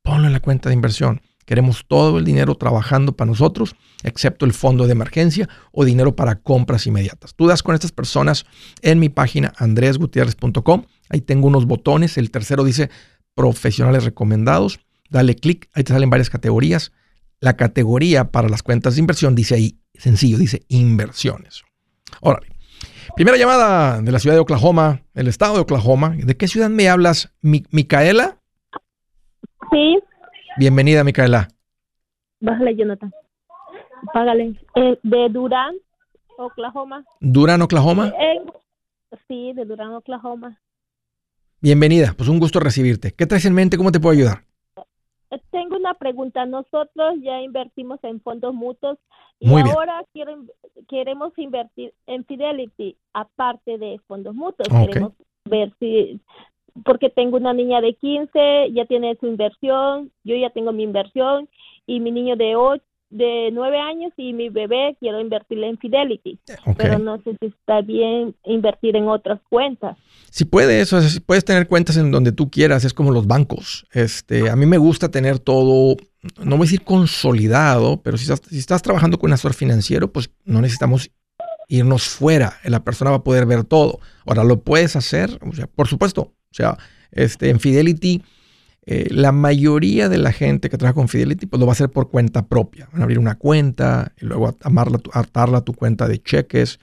Ponlo 0.01 0.27
en 0.27 0.34
la 0.34 0.41
cuenta 0.41 0.67
de 0.67 0.75
inversión. 0.75 1.22
Queremos 1.45 1.85
todo 1.87 2.17
el 2.17 2.25
dinero 2.25 2.55
trabajando 2.55 3.15
para 3.15 3.29
nosotros, 3.29 3.75
excepto 4.03 4.45
el 4.45 4.53
fondo 4.53 4.85
de 4.87 4.93
emergencia 4.93 5.47
o 5.71 5.85
dinero 5.85 6.15
para 6.15 6.35
compras 6.35 6.87
inmediatas. 6.87 7.35
Tú 7.35 7.47
das 7.47 7.61
con 7.61 7.75
estas 7.75 7.91
personas 7.91 8.45
en 8.81 8.99
mi 8.99 9.09
página 9.09 9.53
andresgutierrez.com. 9.57 10.85
Ahí 11.09 11.21
tengo 11.21 11.47
unos 11.47 11.65
botones. 11.65 12.17
El 12.17 12.31
tercero 12.31 12.63
dice 12.63 12.89
profesionales 13.35 14.05
recomendados. 14.05 14.79
Dale 15.09 15.35
clic, 15.35 15.69
ahí 15.73 15.83
te 15.83 15.93
salen 15.93 16.09
varias 16.09 16.31
categorías. 16.31 16.91
La 17.39 17.55
categoría 17.55 18.31
para 18.31 18.49
las 18.49 18.63
cuentas 18.63 18.95
de 18.95 19.01
inversión 19.01 19.35
dice 19.35 19.55
ahí, 19.55 19.77
sencillo, 19.93 20.37
dice 20.37 20.63
inversiones. 20.67 21.63
Órale. 22.21 22.47
Primera 23.15 23.37
llamada 23.37 24.01
de 24.01 24.11
la 24.11 24.19
ciudad 24.19 24.35
de 24.35 24.41
Oklahoma, 24.41 25.03
el 25.13 25.27
estado 25.27 25.55
de 25.55 25.61
Oklahoma. 25.61 26.15
¿De 26.17 26.35
qué 26.35 26.47
ciudad 26.47 26.69
me 26.69 26.89
hablas? 26.89 27.31
¿Micaela? 27.41 28.39
Sí. 29.71 29.99
Bienvenida, 30.57 31.03
Micaela. 31.03 31.50
Bájale, 32.39 32.75
Jonathan. 32.75 33.12
Págale. 34.13 34.55
Eh, 34.75 34.97
de 35.03 35.29
Durán, 35.29 35.75
Oklahoma. 36.38 37.03
¿Durán, 37.19 37.62
Oklahoma? 37.62 38.13
Eh, 38.19 38.41
sí, 39.27 39.51
de 39.53 39.65
Durán, 39.65 39.93
Oklahoma. 39.93 40.57
Bienvenida, 41.59 42.13
pues 42.15 42.29
un 42.29 42.39
gusto 42.39 42.59
recibirte. 42.59 43.12
¿Qué 43.12 43.25
traes 43.25 43.45
en 43.45 43.53
mente? 43.53 43.77
¿Cómo 43.77 43.91
te 43.91 44.00
puedo 44.00 44.13
ayudar? 44.13 44.43
Eh, 45.31 45.41
tengo 45.51 45.75
una 45.75 45.93
pregunta. 45.95 46.45
Nosotros 46.45 47.15
ya 47.21 47.41
invertimos 47.41 48.01
en 48.03 48.21
fondos 48.21 48.53
mutuos 48.53 48.97
y 49.39 49.51
ahora 49.51 50.05
queremos 50.88 51.33
invertir 51.38 51.93
en 52.07 52.24
Fidelity, 52.24 52.95
aparte 53.13 53.77
de 53.77 54.00
fondos 54.07 54.33
mutuos. 54.33 54.69
Queremos 54.69 55.13
ver 55.43 55.74
si 55.79 56.21
porque 56.84 57.10
tengo 57.10 57.38
una 57.38 57.53
niña 57.53 57.82
de 57.82 57.94
15, 57.94 58.72
ya 58.74 58.86
tiene 58.86 59.15
su 59.20 59.27
inversión, 59.27 60.12
yo 60.24 60.36
ya 60.36 60.50
tengo 60.50 60.74
mi 60.74 60.84
inversión 60.84 61.48
y 61.88 62.00
mi 62.00 62.12
niño 62.12 62.36
de 62.36 62.55
8, 62.55 62.84
de 63.12 63.50
9 63.53 63.79
años 63.79 64.12
y 64.17 64.34
mi 64.34 64.50
bebé 64.50 64.98
quiero 65.00 65.22
invertirle 65.22 65.70
en 65.70 65.77
Fidelity, 65.77 66.39
pero 66.75 67.00
no 67.00 67.22
sé 67.22 67.38
si 67.39 67.48
está 67.48 67.82
bien 67.82 68.36
invertir 68.44 68.96
en 68.96 69.08
otras 69.08 69.39
cuentas. 69.50 69.98
Si 70.29 70.44
puedes, 70.44 70.91
o 70.91 71.00
sea, 71.00 71.22
puedes 71.25 71.46
tener 71.46 71.67
cuentas 71.67 71.96
en 71.98 72.12
donde 72.12 72.34
tú 72.34 72.50
quieras, 72.50 72.84
es 72.84 72.94
como 72.94 73.12
los 73.12 73.25
bancos. 73.25 73.88
Este, 73.94 74.50
a 74.50 74.55
mí 74.55 74.65
me 74.65 74.77
gusta 74.77 75.12
tener 75.12 75.39
todo, 75.39 75.96
no 76.44 76.58
voy 76.58 76.65
a 76.65 76.70
decir 76.70 76.84
consolidado, 76.84 78.01
pero 78.03 78.17
si 78.17 78.24
estás, 78.24 78.41
si 78.50 78.58
estás 78.58 78.82
trabajando 78.82 79.17
con 79.17 79.29
un 79.29 79.34
asesor 79.34 79.53
financiero, 79.53 80.12
pues 80.12 80.29
no 80.44 80.60
necesitamos 80.62 81.10
irnos 81.67 82.08
fuera, 82.08 82.60
la 82.63 82.84
persona 82.84 83.12
va 83.12 83.17
a 83.17 83.24
poder 83.24 83.46
ver 83.46 83.63
todo. 83.63 84.00
Ahora, 84.25 84.44
¿lo 84.44 84.62
puedes 84.62 84.96
hacer? 84.96 85.39
O 85.41 85.53
sea, 85.53 85.67
por 85.67 85.88
supuesto, 85.88 86.34
o 86.55 86.57
sea, 86.57 86.77
este, 87.12 87.50
en 87.50 87.59
Fidelity, 87.59 88.24
eh, 88.85 89.07
la 89.12 89.33
mayoría 89.33 90.07
de 90.07 90.17
la 90.17 90.31
gente 90.31 90.69
que 90.69 90.77
trabaja 90.77 90.95
con 90.95 91.09
Fidelity 91.09 91.47
pues 91.47 91.59
lo 91.59 91.65
va 91.65 91.71
a 91.71 91.74
hacer 91.74 91.89
por 91.89 92.09
cuenta 92.09 92.47
propia. 92.47 92.88
Van 92.93 93.01
a 93.01 93.03
abrir 93.03 93.19
una 93.19 93.35
cuenta 93.35 94.13
y 94.21 94.25
luego 94.25 94.55
amarla, 94.62 95.00
atarla 95.12 95.57
a 95.57 95.62
tu 95.65 95.74
cuenta 95.74 96.07
de 96.07 96.21
cheques. 96.24 96.79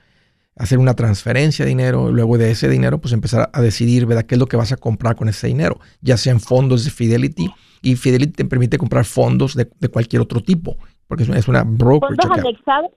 hacer 0.57 0.79
una 0.79 0.93
transferencia 0.93 1.65
de 1.65 1.71
dinero, 1.71 2.11
y 2.11 2.13
luego 2.13 2.37
de 2.37 2.51
ese 2.51 2.69
dinero, 2.69 3.01
pues 3.01 3.15
empezar 3.15 3.49
a 3.51 3.61
decidir, 3.63 4.05
¿verdad?, 4.05 4.25
qué 4.25 4.35
es 4.35 4.39
lo 4.39 4.47
que 4.47 4.59
vas 4.59 4.73
a 4.73 4.77
comprar 4.77 5.17
con 5.17 5.31
ese 5.31 5.47
dinero, 5.47 5.81
ya 6.03 6.19
sean 6.19 6.39
fondos 6.39 6.85
de 6.85 6.91
Fidelity, 6.91 7.49
y 7.81 7.97
Fidelity 7.97 8.33
te 8.33 8.45
permite 8.45 8.77
comprar 8.77 9.07
fondos 9.07 9.57
de, 9.57 9.67
cualquier 9.89 10.21
otro 10.21 10.43
tipo, 10.43 10.77
porque 11.09 11.25
es 11.25 11.49
una, 11.49 11.65
broker. 11.65 12.11
¿Fondos 12.11 12.37
indexados? 12.37 12.91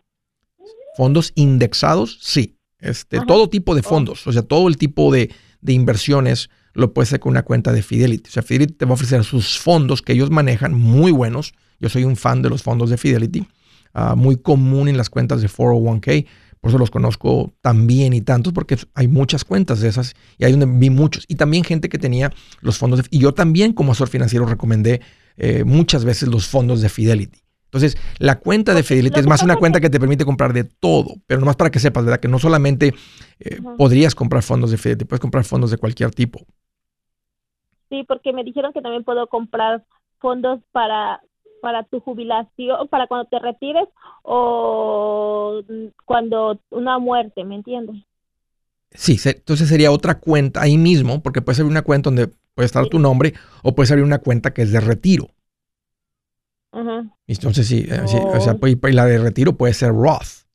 Fondos 0.97 1.31
indexados, 1.35 2.19
sí. 2.21 2.57
Este, 2.79 3.21
todo 3.25 3.49
tipo 3.49 3.73
de 3.73 3.83
fondos, 3.83 4.27
o 4.27 4.33
sea, 4.33 4.41
todo 4.41 4.67
el 4.67 4.75
tipo 4.75 5.13
de, 5.13 5.31
de 5.61 5.73
inversiones 5.73 6.49
lo 6.75 6.93
puedes 6.93 7.09
hacer 7.09 7.19
con 7.19 7.31
una 7.31 7.43
cuenta 7.43 7.71
de 7.73 7.81
Fidelity. 7.81 8.29
O 8.29 8.31
sea, 8.31 8.43
Fidelity 8.43 8.73
te 8.73 8.85
va 8.85 8.91
a 8.91 8.93
ofrecer 8.93 9.23
sus 9.23 9.57
fondos 9.57 10.01
que 10.01 10.13
ellos 10.13 10.29
manejan, 10.29 10.73
muy 10.73 11.11
buenos. 11.11 11.53
Yo 11.79 11.89
soy 11.89 12.03
un 12.03 12.15
fan 12.15 12.41
de 12.41 12.49
los 12.49 12.61
fondos 12.61 12.89
de 12.89 12.97
Fidelity, 12.97 13.47
ah, 13.93 14.15
muy 14.15 14.37
común 14.37 14.87
en 14.87 14.97
las 14.97 15.09
cuentas 15.09 15.41
de 15.41 15.49
401k. 15.49 16.27
Por 16.61 16.71
eso 16.71 16.77
los 16.77 16.91
conozco 16.91 17.53
tan 17.61 17.87
bien 17.87 18.13
y 18.13 18.21
tantos, 18.21 18.51
porque 18.51 18.77
hay 18.93 19.07
muchas 19.07 19.45
cuentas 19.45 19.81
de 19.81 19.87
esas 19.87 20.15
y 20.37 20.45
ahí 20.45 20.51
donde 20.51 20.65
vi 20.65 20.89
muchos. 20.89 21.25
Y 21.27 21.35
también 21.35 21.63
gente 21.63 21.89
que 21.89 21.97
tenía 21.97 22.31
los 22.61 22.77
fondos 22.77 23.03
de... 23.03 23.05
Y 23.11 23.19
yo 23.19 23.33
también 23.33 23.73
como 23.73 23.91
asesor 23.91 24.09
financiero 24.09 24.45
recomendé 24.45 25.01
eh, 25.37 25.63
muchas 25.63 26.05
veces 26.05 26.27
los 26.27 26.47
fondos 26.47 26.81
de 26.81 26.89
Fidelity. 26.89 27.39
Entonces, 27.65 27.97
la 28.19 28.39
cuenta 28.39 28.73
de 28.73 28.83
Fidelity 28.83 29.19
es 29.19 29.27
más 29.27 29.43
una 29.43 29.57
cuenta 29.57 29.81
que 29.81 29.89
te 29.89 29.99
permite 29.99 30.23
comprar 30.23 30.53
de 30.53 30.63
todo, 30.63 31.15
pero 31.27 31.41
nomás 31.41 31.57
para 31.57 31.69
que 31.69 31.79
sepas, 31.79 32.05
¿verdad? 32.05 32.21
Que 32.21 32.29
no 32.29 32.39
solamente 32.39 32.93
eh, 33.39 33.59
podrías 33.77 34.15
comprar 34.15 34.43
fondos 34.43 34.71
de 34.71 34.77
Fidelity, 34.77 35.03
puedes 35.03 35.19
comprar 35.19 35.43
fondos 35.43 35.71
de 35.71 35.77
cualquier 35.77 36.11
tipo. 36.11 36.45
Sí, 37.89 38.03
porque 38.07 38.33
me 38.33 38.43
dijeron 38.43 38.73
que 38.73 38.81
también 38.81 39.03
puedo 39.03 39.27
comprar 39.27 39.83
fondos 40.19 40.59
para 40.71 41.21
para 41.65 41.81
tu 41.81 41.99
jubilación, 41.99 42.87
para 42.89 43.07
cuando 43.07 43.27
te 43.27 43.39
retires 43.39 43.87
o 44.21 45.63
cuando 46.05 46.59
una 46.69 46.99
muerte, 46.99 47.43
¿me 47.43 47.55
entiendes? 47.55 48.03
Sí, 48.91 49.17
entonces 49.25 49.67
sería 49.67 49.91
otra 49.91 50.19
cuenta 50.19 50.61
ahí 50.61 50.77
mismo, 50.77 51.23
porque 51.23 51.41
puede 51.41 51.55
ser 51.55 51.65
una 51.65 51.81
cuenta 51.81 52.11
donde 52.11 52.29
puede 52.53 52.67
estar 52.67 52.87
tu 52.87 52.99
nombre 52.99 53.33
o 53.63 53.73
puede 53.73 53.87
ser 53.87 54.03
una 54.03 54.19
cuenta 54.19 54.53
que 54.53 54.61
es 54.61 54.71
de 54.71 54.79
retiro. 54.79 55.27
Entonces, 57.25 57.67
sí, 57.67 57.87
eh, 57.89 58.01
o 58.03 58.39
sea, 58.41 58.53
pues, 58.55 58.77
y 58.79 58.91
la 58.91 59.05
de 59.05 59.17
retiro 59.17 59.53
puede 59.53 59.73
ser 59.73 59.89
Roth. 59.89 60.45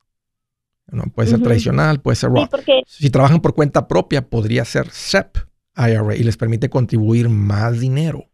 ¿no? 0.93 1.05
Puede 1.13 1.29
ser 1.29 1.43
tradicional, 1.43 2.01
puede 2.01 2.15
ser 2.15 2.31
Roth. 2.31 2.55
Si 2.87 3.11
trabajan 3.11 3.41
por 3.41 3.57
cuenta 3.57 3.89
propia, 3.89 4.29
podría 4.29 4.65
ser 4.65 4.91
SEP 4.91 5.50
IRA 5.77 6.17
y 6.17 6.23
les 6.23 6.37
permite 6.37 6.69
contribuir 6.69 7.29
más 7.29 7.81
dinero. 7.81 8.25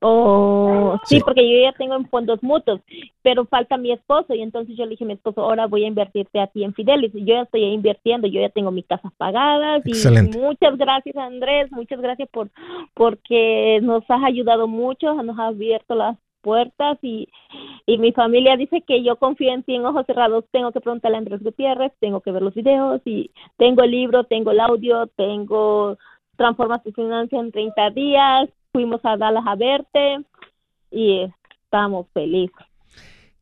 Oh, 0.00 0.96
sí, 1.04 1.20
porque 1.20 1.42
yo 1.42 1.60
ya 1.60 1.72
tengo 1.72 1.96
en 1.96 2.08
fondos 2.08 2.40
mutuos, 2.42 2.80
pero 3.22 3.46
falta 3.46 3.76
mi 3.76 3.90
esposo 3.90 4.32
y 4.32 4.42
entonces 4.42 4.76
yo 4.76 4.84
le 4.84 4.90
dije 4.90 5.04
a 5.04 5.06
mi 5.08 5.14
esposo, 5.14 5.40
ahora 5.40 5.66
voy 5.66 5.84
a 5.84 5.88
invertirte 5.88 6.38
a 6.40 6.46
ti 6.46 6.62
en 6.62 6.72
Fidelity. 6.72 7.24
Yo 7.24 7.34
ya 7.34 7.42
estoy 7.42 7.64
invirtiendo, 7.64 8.28
yo 8.28 8.40
ya 8.40 8.48
tengo 8.48 8.70
mis 8.70 8.86
casas 8.86 9.12
pagadas 9.16 9.82
y 9.84 10.38
muchas 10.38 10.76
gracias 10.76 11.16
Andrés, 11.16 11.70
muchas 11.72 12.00
gracias 12.00 12.28
por 12.28 12.48
porque 12.94 13.80
nos 13.82 14.04
has 14.08 14.22
ayudado 14.22 14.68
mucho, 14.68 15.14
nos 15.14 15.36
has 15.38 15.48
abierto 15.48 15.96
las 15.96 16.16
puertas 16.42 16.98
y, 17.02 17.28
y 17.86 17.98
mi 17.98 18.12
familia 18.12 18.56
dice 18.56 18.82
que 18.86 19.02
yo 19.02 19.16
confío 19.16 19.52
en 19.52 19.62
ti 19.62 19.74
en 19.74 19.86
ojos 19.86 20.06
cerrados, 20.06 20.44
tengo 20.50 20.72
que 20.72 20.80
preguntarle 20.80 21.16
a 21.16 21.18
Andrés 21.18 21.42
Gutiérrez, 21.42 21.92
tengo 22.00 22.20
que 22.20 22.32
ver 22.32 22.42
los 22.42 22.54
videos 22.54 23.00
y 23.04 23.30
tengo 23.56 23.82
el 23.82 23.90
libro, 23.90 24.24
tengo 24.24 24.50
el 24.50 24.60
audio, 24.60 25.06
tengo 25.08 25.98
Transforma 26.38 26.80
tu 26.80 26.92
financia 26.92 27.40
en 27.40 27.50
30 27.50 27.90
días, 27.90 28.48
fuimos 28.70 29.00
a 29.02 29.16
Dallas 29.16 29.42
a 29.44 29.56
verte 29.56 30.20
y 30.88 31.28
estamos 31.64 32.06
felices. 32.14 32.64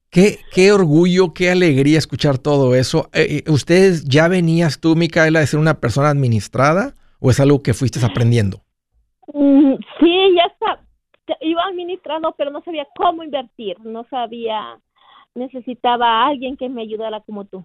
Qué, 0.09 0.39
qué 0.51 0.73
orgullo, 0.73 1.35
qué 1.35 1.51
alegría 1.51 1.99
escuchar 1.99 2.39
todo 2.39 2.75
eso. 2.75 3.11
Eh, 3.13 3.43
eh, 3.47 3.51
¿Ustedes 3.51 4.07
ya 4.07 4.29
venías 4.29 4.81
tú, 4.81 4.97
Micaela, 4.97 5.41
de 5.41 5.47
ser 5.47 5.61
una 5.61 5.79
persona 5.79 6.09
administrada 6.09 6.95
o 7.21 7.31
es 7.31 7.39
algo 7.39 7.63
que 7.63 7.75
fuiste 7.75 8.03
aprendiendo? 8.03 8.63
Mm, 9.35 9.75
sí, 10.01 10.35
ya 10.35 10.45
está 10.45 10.86
iba 11.41 11.63
administrando, 11.65 12.35
pero 12.37 12.51
no 12.51 12.63
sabía 12.63 12.87
cómo 12.97 13.23
invertir, 13.23 13.79
no 13.85 14.05
sabía, 14.11 14.79
necesitaba 15.35 16.07
a 16.07 16.27
alguien 16.29 16.57
que 16.57 16.69
me 16.69 16.83
ayudara 16.83 17.21
como 17.21 17.45
tú. 17.45 17.65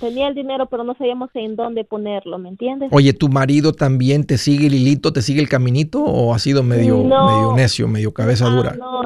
Tenía 0.00 0.26
el 0.26 0.34
dinero, 0.34 0.66
pero 0.66 0.82
no 0.82 0.94
sabíamos 0.94 1.30
en 1.34 1.54
dónde 1.54 1.84
ponerlo, 1.84 2.36
¿me 2.38 2.48
entiendes? 2.48 2.90
Oye, 2.92 3.12
¿tu 3.12 3.28
marido 3.28 3.72
también 3.72 4.26
te 4.26 4.36
sigue 4.36 4.66
el 4.66 4.74
hilito, 4.74 5.12
te 5.12 5.22
sigue 5.22 5.40
el 5.40 5.48
caminito 5.48 6.02
o 6.02 6.34
ha 6.34 6.40
sido 6.40 6.64
medio, 6.64 6.96
medio 7.04 7.52
necio, 7.54 7.86
medio 7.86 8.12
cabeza 8.12 8.48
dura? 8.48 8.74
No, 8.74 9.02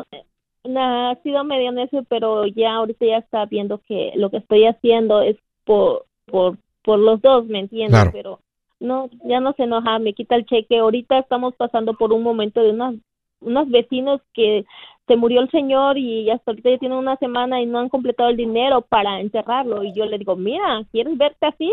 no, 0.65 1.11
ha 1.11 1.17
sido 1.23 1.45
medio 1.45 1.71
necio, 1.73 2.03
pero 2.09 2.47
ya 2.47 2.77
ahorita 2.77 3.05
ya 3.05 3.19
está 3.19 3.45
viendo 3.45 3.79
que 3.87 4.13
lo 4.17 4.31
que 4.31 4.39
estoy 4.39 4.65
haciendo 4.65 5.21
es 5.21 5.37
por, 5.65 6.07
por, 6.25 6.57
por 6.83 6.99
los 6.99 7.21
dos, 7.21 7.47
¿me 7.47 7.61
entiendes? 7.61 8.09
Pero 8.13 8.41
no, 8.81 9.09
ya 9.25 9.41
no 9.41 9.53
se 9.55 9.65
enoja, 9.65 9.99
me 9.99 10.12
quita 10.12 10.37
el 10.37 10.47
cheque. 10.47 10.79
Ahorita 10.79 11.19
estamos 11.19 11.55
pasando 11.55 11.95
por 11.95 12.12
un 12.12 12.23
momento 12.23 12.62
de 12.62 12.71
unos, 12.71 12.97
unos 13.41 13.69
vecinos 13.69 14.21
que 14.35 14.65
se 15.07 15.17
murió 15.17 15.41
el 15.41 15.51
señor 15.51 15.99
y 15.99 16.31
hasta 16.31 16.51
ahorita 16.51 16.71
ya 16.71 16.79
tienen 16.79 16.99
una 16.99 17.17
semana 17.17 17.61
y 17.61 17.67
no 17.67 17.79
han 17.79 17.89
completado 17.89 18.29
el 18.31 18.37
dinero 18.37 18.83
para 18.83 19.21
enterrarlo. 19.21 19.83
Y 19.85 19.93
yo 19.93 20.05
le 20.05 20.19
digo, 20.19 20.37
mira, 20.37 20.83
¿quieres 20.93 21.17
verte 21.17 21.47
así? 21.47 21.71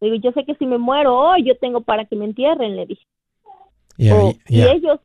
digo, 0.00 0.14
yo 0.16 0.32
sé 0.32 0.44
que 0.44 0.54
si 0.54 0.66
me 0.66 0.78
muero 0.78 1.18
hoy, 1.18 1.44
yo 1.44 1.56
tengo 1.56 1.80
para 1.80 2.04
que 2.04 2.14
me 2.14 2.24
entierren, 2.24 2.76
le 2.76 2.86
dije. 2.86 3.04
Y 4.48 4.62
ellos, 4.62 5.00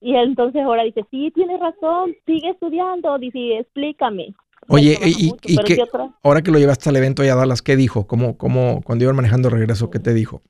y 0.00 0.16
entonces 0.16 0.62
ahora 0.62 0.82
dice, 0.82 1.04
sí, 1.10 1.30
tienes 1.32 1.60
razón, 1.60 2.14
sigue 2.26 2.50
estudiando, 2.50 3.18
dice, 3.18 3.58
explícame. 3.58 4.34
Oye, 4.68 4.98
y, 5.02 5.32
que, 5.64 5.84
ahora 6.22 6.42
que 6.42 6.50
lo 6.50 6.58
llevaste 6.58 6.90
al 6.90 6.96
evento 6.96 7.22
allá 7.22 7.32
a 7.32 7.36
Dallas, 7.36 7.62
¿qué 7.62 7.76
dijo? 7.76 8.06
¿Cómo, 8.06 8.36
cómo, 8.36 8.82
cuando 8.84 9.04
iban 9.04 9.16
manejando 9.16 9.50
regreso, 9.50 9.90
qué 9.90 9.98
te 9.98 10.14
dijo? 10.14 10.42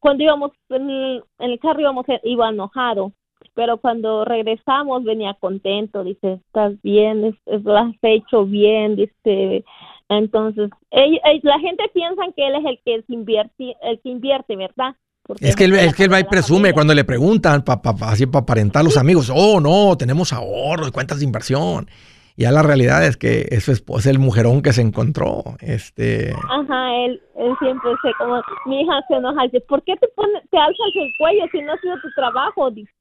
cuando 0.00 0.24
íbamos 0.24 0.52
en 0.70 1.22
el, 1.38 1.60
carro 1.60 1.80
íbamos, 1.80 2.06
iba 2.24 2.48
enojado, 2.48 3.12
pero 3.54 3.76
cuando 3.76 4.24
regresamos 4.24 5.04
venía 5.04 5.36
contento, 5.38 6.02
dice, 6.02 6.40
estás 6.46 6.80
bien, 6.82 7.38
lo 7.46 7.76
has 7.76 7.94
hecho 8.02 8.46
bien, 8.46 8.96
dice, 8.96 9.64
entonces, 10.08 10.70
la 10.90 11.58
gente 11.60 11.84
piensa 11.92 12.22
que 12.34 12.46
él 12.46 12.54
es 12.56 12.64
el 12.64 12.80
que, 12.84 13.04
invierte, 13.12 13.76
el 13.82 14.00
que 14.00 14.08
invierte, 14.08 14.56
¿verdad? 14.56 14.96
es 15.38 15.54
que, 15.54 15.64
él, 15.64 15.74
es 15.74 15.94
que 15.94 16.04
él 16.04 16.12
va 16.12 16.18
y 16.18 16.24
presume 16.24 16.72
cuando 16.72 16.94
le 16.94 17.04
preguntan, 17.04 17.62
pa, 17.62 17.80
así 18.02 18.26
para 18.26 18.42
aparentar 18.42 18.80
a 18.80 18.84
los 18.84 18.96
amigos, 18.96 19.30
oh, 19.32 19.60
no, 19.60 19.96
tenemos 19.96 20.32
ahorros, 20.32 20.90
cuentas 20.90 21.18
de 21.18 21.24
inversión. 21.24 21.88
Ya 22.36 22.52
la 22.52 22.62
realidad 22.62 23.04
es 23.04 23.16
que 23.16 23.48
es, 23.50 23.68
el 24.06 24.18
mujerón 24.18 24.62
que 24.62 24.72
se 24.72 24.82
encontró. 24.82 25.42
Este... 25.60 26.32
Ajá, 26.48 26.94
él, 27.04 27.20
él 27.36 27.52
siempre 27.58 27.90
se 28.02 28.10
como, 28.18 28.40
mi 28.66 28.82
hija 28.82 29.00
se 29.08 29.14
enoja, 29.14 29.42
dice, 29.44 29.60
¿por 29.68 29.82
qué 29.82 29.96
te, 29.96 30.08
pone, 30.08 30.40
te 30.50 30.58
alzas 30.58 30.86
el 30.94 31.12
cuello 31.18 31.44
si 31.52 31.60
no 31.62 31.72
ha 31.72 31.80
sido 31.80 31.94
tu 32.00 32.08
trabajo? 32.14 32.70
Dice. 32.70 32.92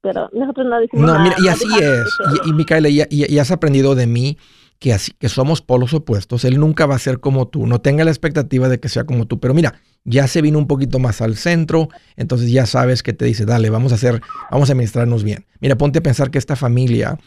pero 0.00 0.28
nosotros 0.32 0.66
no 0.66 0.80
decimos 0.80 1.06
No, 1.06 1.18
mira, 1.20 1.36
y 1.44 1.48
así 1.48 1.68
es. 1.80 2.18
Y, 2.44 2.50
y 2.50 2.52
Micaela, 2.52 2.88
y, 2.88 3.38
has 3.38 3.50
aprendido 3.50 3.94
de 3.94 4.06
mí 4.06 4.38
que, 4.78 4.92
así, 4.92 5.12
que 5.18 5.28
somos 5.28 5.62
polos 5.62 5.94
opuestos. 5.94 6.44
Él 6.44 6.58
nunca 6.58 6.86
va 6.86 6.94
a 6.94 6.98
ser 6.98 7.20
como 7.20 7.48
tú. 7.48 7.66
No 7.66 7.80
tenga 7.80 8.04
la 8.04 8.10
expectativa 8.10 8.68
de 8.68 8.80
que 8.80 8.88
sea 8.88 9.04
como 9.04 9.26
tú. 9.26 9.38
Pero 9.38 9.54
mira, 9.54 9.74
ya 10.04 10.26
se 10.26 10.42
vino 10.42 10.58
un 10.58 10.66
poquito 10.66 10.98
más 10.98 11.20
al 11.20 11.36
centro, 11.36 11.88
entonces 12.16 12.50
ya 12.50 12.66
sabes 12.66 13.02
que 13.02 13.12
te 13.12 13.24
dice, 13.24 13.44
dale, 13.44 13.70
vamos 13.70 13.92
a 13.92 13.96
hacer, 13.96 14.20
vamos 14.50 14.70
a 14.70 14.72
administrarnos 14.72 15.24
bien. 15.24 15.46
Mira, 15.60 15.76
ponte 15.76 15.98
a 15.98 16.02
pensar 16.02 16.30
que 16.30 16.38
esta 16.38 16.56
familia 16.56 17.18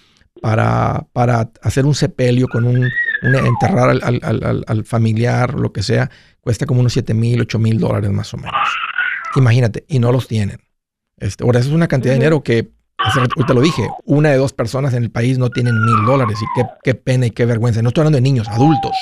para, 0.42 1.08
para 1.14 1.52
hacer 1.62 1.86
un 1.86 1.96
sepelio 1.96 2.48
con 2.48 2.66
un, 2.66 2.90
enterrar 3.22 3.90
al, 4.02 4.84
familiar, 4.86 5.54
lo 5.54 5.72
que 5.72 5.84
sea, 5.84 6.10
cuesta 6.42 6.66
como 6.66 6.82
unos 6.82 6.94
7 6.94 7.14
mil, 7.14 7.42
8 7.42 7.60
mil 7.60 7.80
dólares 7.80 8.12
más 8.12 8.34
o 8.34 8.38
menos. 8.38 8.54
Imagínate, 9.36 9.86
y 9.88 10.00
no 10.00 10.12
los 10.12 10.28
tienen. 10.28 10.60
Este, 11.18 11.44
ahora, 11.44 11.60
eso 11.60 11.70
es 11.70 11.76
una 11.76 11.88
cantidad 11.88 12.14
de 12.14 12.20
dinero 12.20 12.44
que, 12.44 12.72
te 13.48 13.54
lo 13.54 13.62
dije, 13.62 13.88
una 14.06 14.30
de 14.30 14.38
dos 14.38 14.54
personas 14.54 14.94
en 14.94 15.04
el 15.04 15.12
país 15.12 15.38
no 15.38 15.50
tienen 15.50 15.76
mil 15.84 16.06
dólares 16.06 16.38
y 16.42 16.46
qué, 16.56 16.68
qué, 16.84 16.96
pena 16.96 17.28
y 17.28 17.32
qué 17.32 17.46
vergüenza. 17.46 17.82
No 17.82 17.90
estoy 17.90 18.02
hablando 18.02 18.18
de 18.18 18.22
niños, 18.22 18.48
adultos. 18.48 18.96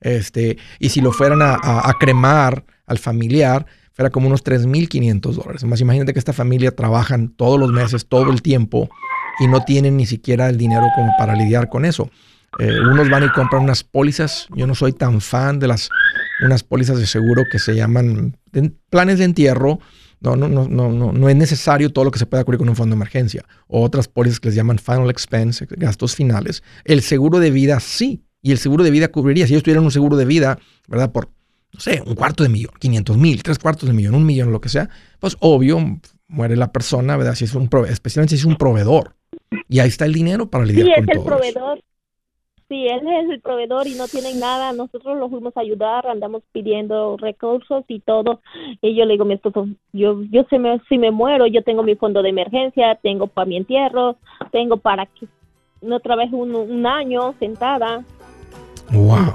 Este, 0.00 0.58
y 0.78 0.88
si 0.88 1.00
lo 1.00 1.12
fueran 1.12 1.42
a, 1.42 1.54
a, 1.62 1.92
cremar 1.98 2.64
al 2.86 2.98
familiar, 2.98 3.66
fuera 3.92 4.10
como 4.10 4.26
unos 4.26 4.44
3.500 4.44 5.32
dólares. 5.32 5.64
Más 5.64 5.80
imagínate 5.80 6.12
que 6.12 6.18
esta 6.18 6.32
familia 6.32 6.74
trabajan 6.74 7.28
todos 7.28 7.58
los 7.58 7.72
meses, 7.72 8.06
todo 8.08 8.30
el 8.30 8.42
tiempo, 8.42 8.90
y 9.38 9.46
no 9.46 9.60
tienen 9.64 9.96
ni 9.96 10.06
siquiera 10.06 10.48
el 10.48 10.56
dinero 10.56 10.86
como 10.94 11.12
para 11.18 11.34
lidiar 11.34 11.68
con 11.68 11.84
eso. 11.84 12.10
Eh, 12.58 12.80
unos 12.80 13.08
van 13.08 13.24
y 13.24 13.28
compran 13.30 13.62
unas 13.62 13.82
pólizas. 13.82 14.46
Yo 14.54 14.66
no 14.66 14.74
soy 14.74 14.92
tan 14.92 15.20
fan 15.20 15.58
de 15.58 15.68
las 15.68 15.88
unas 16.44 16.62
pólizas 16.62 16.98
de 16.98 17.06
seguro 17.06 17.44
que 17.50 17.58
se 17.58 17.74
llaman 17.74 18.36
planes 18.90 19.18
de 19.18 19.24
entierro. 19.24 19.78
No, 20.20 20.36
no, 20.36 20.48
no, 20.48 20.68
no, 20.68 21.12
no, 21.12 21.28
es 21.28 21.36
necesario 21.36 21.90
todo 21.90 22.04
lo 22.04 22.10
que 22.12 22.18
se 22.18 22.26
pueda 22.26 22.44
cubrir 22.44 22.58
con 22.58 22.68
un 22.68 22.76
fondo 22.76 22.94
de 22.94 22.98
emergencia. 22.98 23.44
O 23.66 23.82
otras 23.82 24.06
pólizas 24.06 24.38
que 24.38 24.48
les 24.48 24.54
llaman 24.54 24.78
final 24.78 25.10
expense, 25.10 25.66
gastos 25.70 26.14
finales. 26.14 26.62
El 26.84 27.02
seguro 27.02 27.40
de 27.40 27.50
vida 27.50 27.80
sí. 27.80 28.24
Y 28.40 28.52
el 28.52 28.58
seguro 28.58 28.84
de 28.84 28.90
vida 28.90 29.08
cubriría, 29.08 29.46
si 29.46 29.52
ellos 29.52 29.62
tuvieran 29.62 29.84
un 29.84 29.92
seguro 29.92 30.16
de 30.16 30.24
vida, 30.24 30.58
¿verdad? 30.88 31.12
Por, 31.12 31.30
no 31.72 31.80
sé, 31.80 32.02
un 32.04 32.14
cuarto 32.16 32.42
de 32.42 32.48
millón, 32.48 32.72
500 32.78 33.16
mil, 33.16 33.42
tres 33.42 33.58
cuartos 33.58 33.88
de 33.88 33.94
millón, 33.94 34.16
un 34.16 34.26
millón, 34.26 34.50
lo 34.50 34.60
que 34.60 34.68
sea, 34.68 34.90
pues 35.20 35.36
obvio, 35.38 36.00
muere 36.26 36.56
la 36.56 36.72
persona, 36.72 37.16
¿verdad? 37.16 37.36
Si 37.36 37.44
es 37.44 37.54
un 37.54 37.70
especialmente 37.88 38.36
si 38.36 38.40
es 38.40 38.44
un 38.44 38.56
proveedor. 38.56 39.14
Y 39.68 39.80
ahí 39.80 39.88
está 39.88 40.04
el 40.04 40.12
dinero 40.12 40.48
para 40.48 40.64
lidiar 40.64 40.86
sí, 40.86 40.92
es 40.96 41.08
el 41.08 41.22
proveedor. 41.24 41.80
Sí, 42.72 42.86
él 42.88 43.06
es 43.06 43.28
el 43.28 43.40
proveedor 43.42 43.86
y 43.86 43.96
no 43.96 44.08
tienen 44.08 44.40
nada. 44.40 44.72
Nosotros 44.72 45.18
lo 45.18 45.28
fuimos 45.28 45.54
a 45.58 45.60
ayudar, 45.60 46.06
andamos 46.06 46.42
pidiendo 46.52 47.18
recursos 47.18 47.84
y 47.86 48.00
todo. 48.00 48.40
Y 48.80 48.94
yo 48.96 49.04
le 49.04 49.12
digo 49.12 49.26
mi 49.26 49.34
esposo, 49.34 49.68
yo, 49.92 50.22
yo 50.30 50.44
se 50.48 50.58
me, 50.58 50.80
si 50.88 50.96
me 50.96 51.10
muero, 51.10 51.46
yo 51.46 51.62
tengo 51.62 51.82
mi 51.82 51.96
fondo 51.96 52.22
de 52.22 52.30
emergencia, 52.30 52.98
tengo 53.02 53.26
para 53.26 53.46
mi 53.46 53.58
entierro, 53.58 54.16
tengo 54.52 54.78
para 54.78 55.04
que 55.04 55.26
no 55.82 56.00
trabaje 56.00 56.34
un, 56.34 56.54
un 56.54 56.86
año 56.86 57.34
sentada. 57.38 58.04
Wow. 58.90 59.34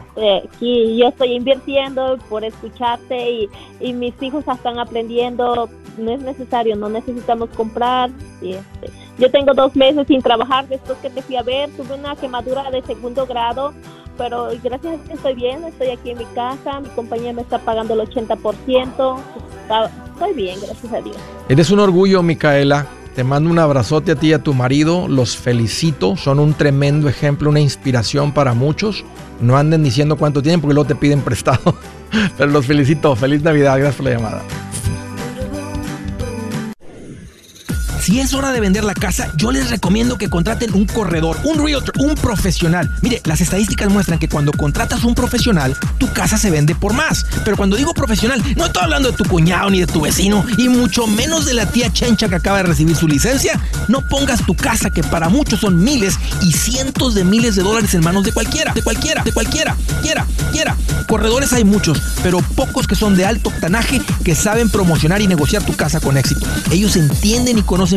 y 0.60 0.98
yo 0.98 1.08
estoy 1.08 1.34
invirtiendo 1.34 2.20
por 2.30 2.44
escucharte 2.44 3.32
y, 3.32 3.50
y, 3.80 3.94
mis 3.94 4.20
hijos 4.22 4.48
están 4.48 4.80
aprendiendo. 4.80 5.70
No 6.00 6.12
es 6.12 6.22
necesario, 6.22 6.76
no 6.76 6.90
necesitamos 6.90 7.50
comprar. 7.52 8.10
Y 8.42 8.54
este, 8.54 8.90
yo 9.18 9.32
tengo 9.32 9.54
dos 9.54 9.76
meses 9.76 10.06
sin 10.08 10.22
trabajar 10.22 10.68
después 10.68 10.98
que 11.00 11.10
te 11.10 11.22
fui 11.22 11.36
a 11.36 11.44
ver. 11.44 11.70
Tuve 11.72 11.96
una 11.96 12.16
quemadura 12.16 12.70
de 12.70 12.84
segundo 12.84 13.26
grado, 13.26 13.74
pero 14.18 14.50
gracias 14.64 15.00
a 15.00 15.04
que 15.04 15.14
estoy 15.14 15.34
bien. 15.34 15.64
Estoy 15.64 15.90
aquí 15.90 16.12
en 16.12 16.20
mi 16.20 16.26
casa. 16.26 16.80
Mi 16.80 16.90
compañía 16.90 17.34
me 17.34 17.42
está 17.42 17.58
pagando 17.60 17.94
el 17.96 18.02
80%. 18.02 19.18
estoy 20.14 20.34
bien, 20.34 20.60
gracias 20.62 20.94
a 20.94 21.02
Dios. 21.02 21.18
Eres 21.50 21.72
un 21.72 21.80
orgullo, 21.80 22.22
Micaela. 22.22 22.86
Te 23.16 23.24
mando 23.24 23.50
un 23.50 23.58
abrazote 23.58 24.12
a 24.12 24.16
ti 24.16 24.28
y 24.28 24.34
a 24.34 24.44
tu 24.44 24.54
marido. 24.54 25.08
Los 25.08 25.36
felicito. 25.36 26.16
Son 26.16 26.38
un 26.38 26.54
tremendo 26.54 27.10
ejemplo, 27.10 27.50
una 27.50 27.60
inspiración 27.60 28.32
para 28.32 28.54
muchos. 28.54 29.04
No 29.42 29.58
anden 29.58 29.84
diciendo 29.84 30.18
cuánto 30.18 30.44
tienen 30.44 30.62
porque 30.62 30.76
luego 30.76 30.88
te 30.88 30.96
piden 30.96 31.22
prestado. 31.22 31.76
Pero 32.38 32.52
los 32.52 32.68
felicito. 32.68 33.16
Feliz 33.16 33.42
Navidad. 33.42 33.80
Gracias 33.80 33.96
por 33.96 34.06
la 34.06 34.12
llamada. 34.12 34.44
Si 38.08 38.22
es 38.22 38.34
hora 38.34 38.54
de 38.54 38.62
vender 38.62 38.86
la 38.86 38.94
casa, 38.94 39.34
yo 39.36 39.52
les 39.52 39.70
recomiendo 39.70 40.18
que 40.18 40.30
contraten 40.30 40.74
un 40.74 40.86
corredor, 40.86 41.38
un 41.44 41.62
realtor, 41.62 41.94
un 42.00 42.16
profesional. 42.16 42.90
Mire, 43.02 43.22
las 43.26 43.42
estadísticas 43.42 43.90
muestran 43.90 44.18
que 44.18 44.30
cuando 44.30 44.54
contratas 44.54 45.04
un 45.04 45.14
profesional, 45.14 45.76
tu 45.98 46.10
casa 46.14 46.38
se 46.38 46.50
vende 46.50 46.74
por 46.74 46.94
más. 46.94 47.26
Pero 47.44 47.58
cuando 47.58 47.76
digo 47.76 47.94
profesional, 47.94 48.42
no 48.56 48.68
estoy 48.68 48.84
hablando 48.84 49.12
de 49.12 49.18
tu 49.18 49.26
cuñado 49.26 49.70
ni 49.70 49.82
de 49.82 49.88
tu 49.88 50.00
vecino, 50.00 50.46
y 50.58 50.70
mucho 50.70 51.06
menos 51.06 51.46
de 51.46 51.54
la 51.54 51.66
tía 51.66 51.92
Chencha 51.92 52.30
que 52.30 52.36
acaba 52.36 52.60
de 52.60 52.64
recibir 52.64 52.96
su 52.96 53.10
licencia. 53.10 53.60
No 53.90 54.00
pongas 54.08 54.46
tu 54.46 54.56
casa, 54.56 54.90
que 54.90 55.04
para 55.04 55.28
muchos 55.28 55.60
son 55.60 55.84
miles 55.84 56.18
y 56.42 56.54
cientos 56.54 57.14
de 57.14 57.26
miles 57.26 57.58
de 57.58 57.64
dólares 57.64 57.94
en 57.94 58.06
manos 58.06 58.24
de 58.24 58.32
cualquiera, 58.32 58.72
de 58.74 58.84
cualquiera, 58.84 59.22
de 59.26 59.34
cualquiera, 59.34 59.76
quiera, 60.02 60.26
quiera. 60.54 60.78
Corredores 61.10 61.52
hay 61.52 61.66
muchos, 61.66 62.02
pero 62.24 62.40
pocos 62.56 62.88
que 62.88 62.96
son 62.96 63.18
de 63.18 63.26
alto 63.26 63.50
octanaje 63.50 64.02
que 64.24 64.34
saben 64.34 64.70
promocionar 64.70 65.22
y 65.22 65.28
negociar 65.28 65.64
tu 65.64 65.76
casa 65.76 66.00
con 66.00 66.18
éxito. 66.18 66.48
Ellos 66.72 66.96
entienden 66.96 67.58
y 67.58 67.64
conocen 67.64 67.97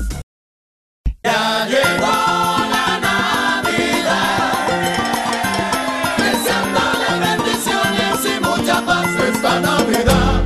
Ya 1.23 1.67
llegó 1.67 2.17
la 2.71 2.99
Navidad, 2.99 4.57
deseándole 6.17 7.09
bendiciones 7.19 8.25
y 8.25 8.39
mucha 8.39 8.85
paz 8.85 9.07
esta 9.29 9.59
Navidad. 9.59 10.41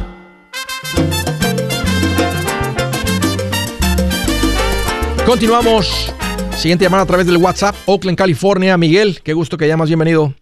Continuamos. 5.26 6.14
Siguiente 6.58 6.84
llamada 6.84 7.04
a 7.04 7.06
través 7.06 7.26
del 7.26 7.38
WhatsApp, 7.38 7.76
Oakland, 7.86 8.18
California. 8.18 8.78
Miguel, 8.78 9.22
qué 9.24 9.34
gusto 9.34 9.58
que 9.58 9.68
llamas, 9.68 9.88
bienvenido. 9.88 10.36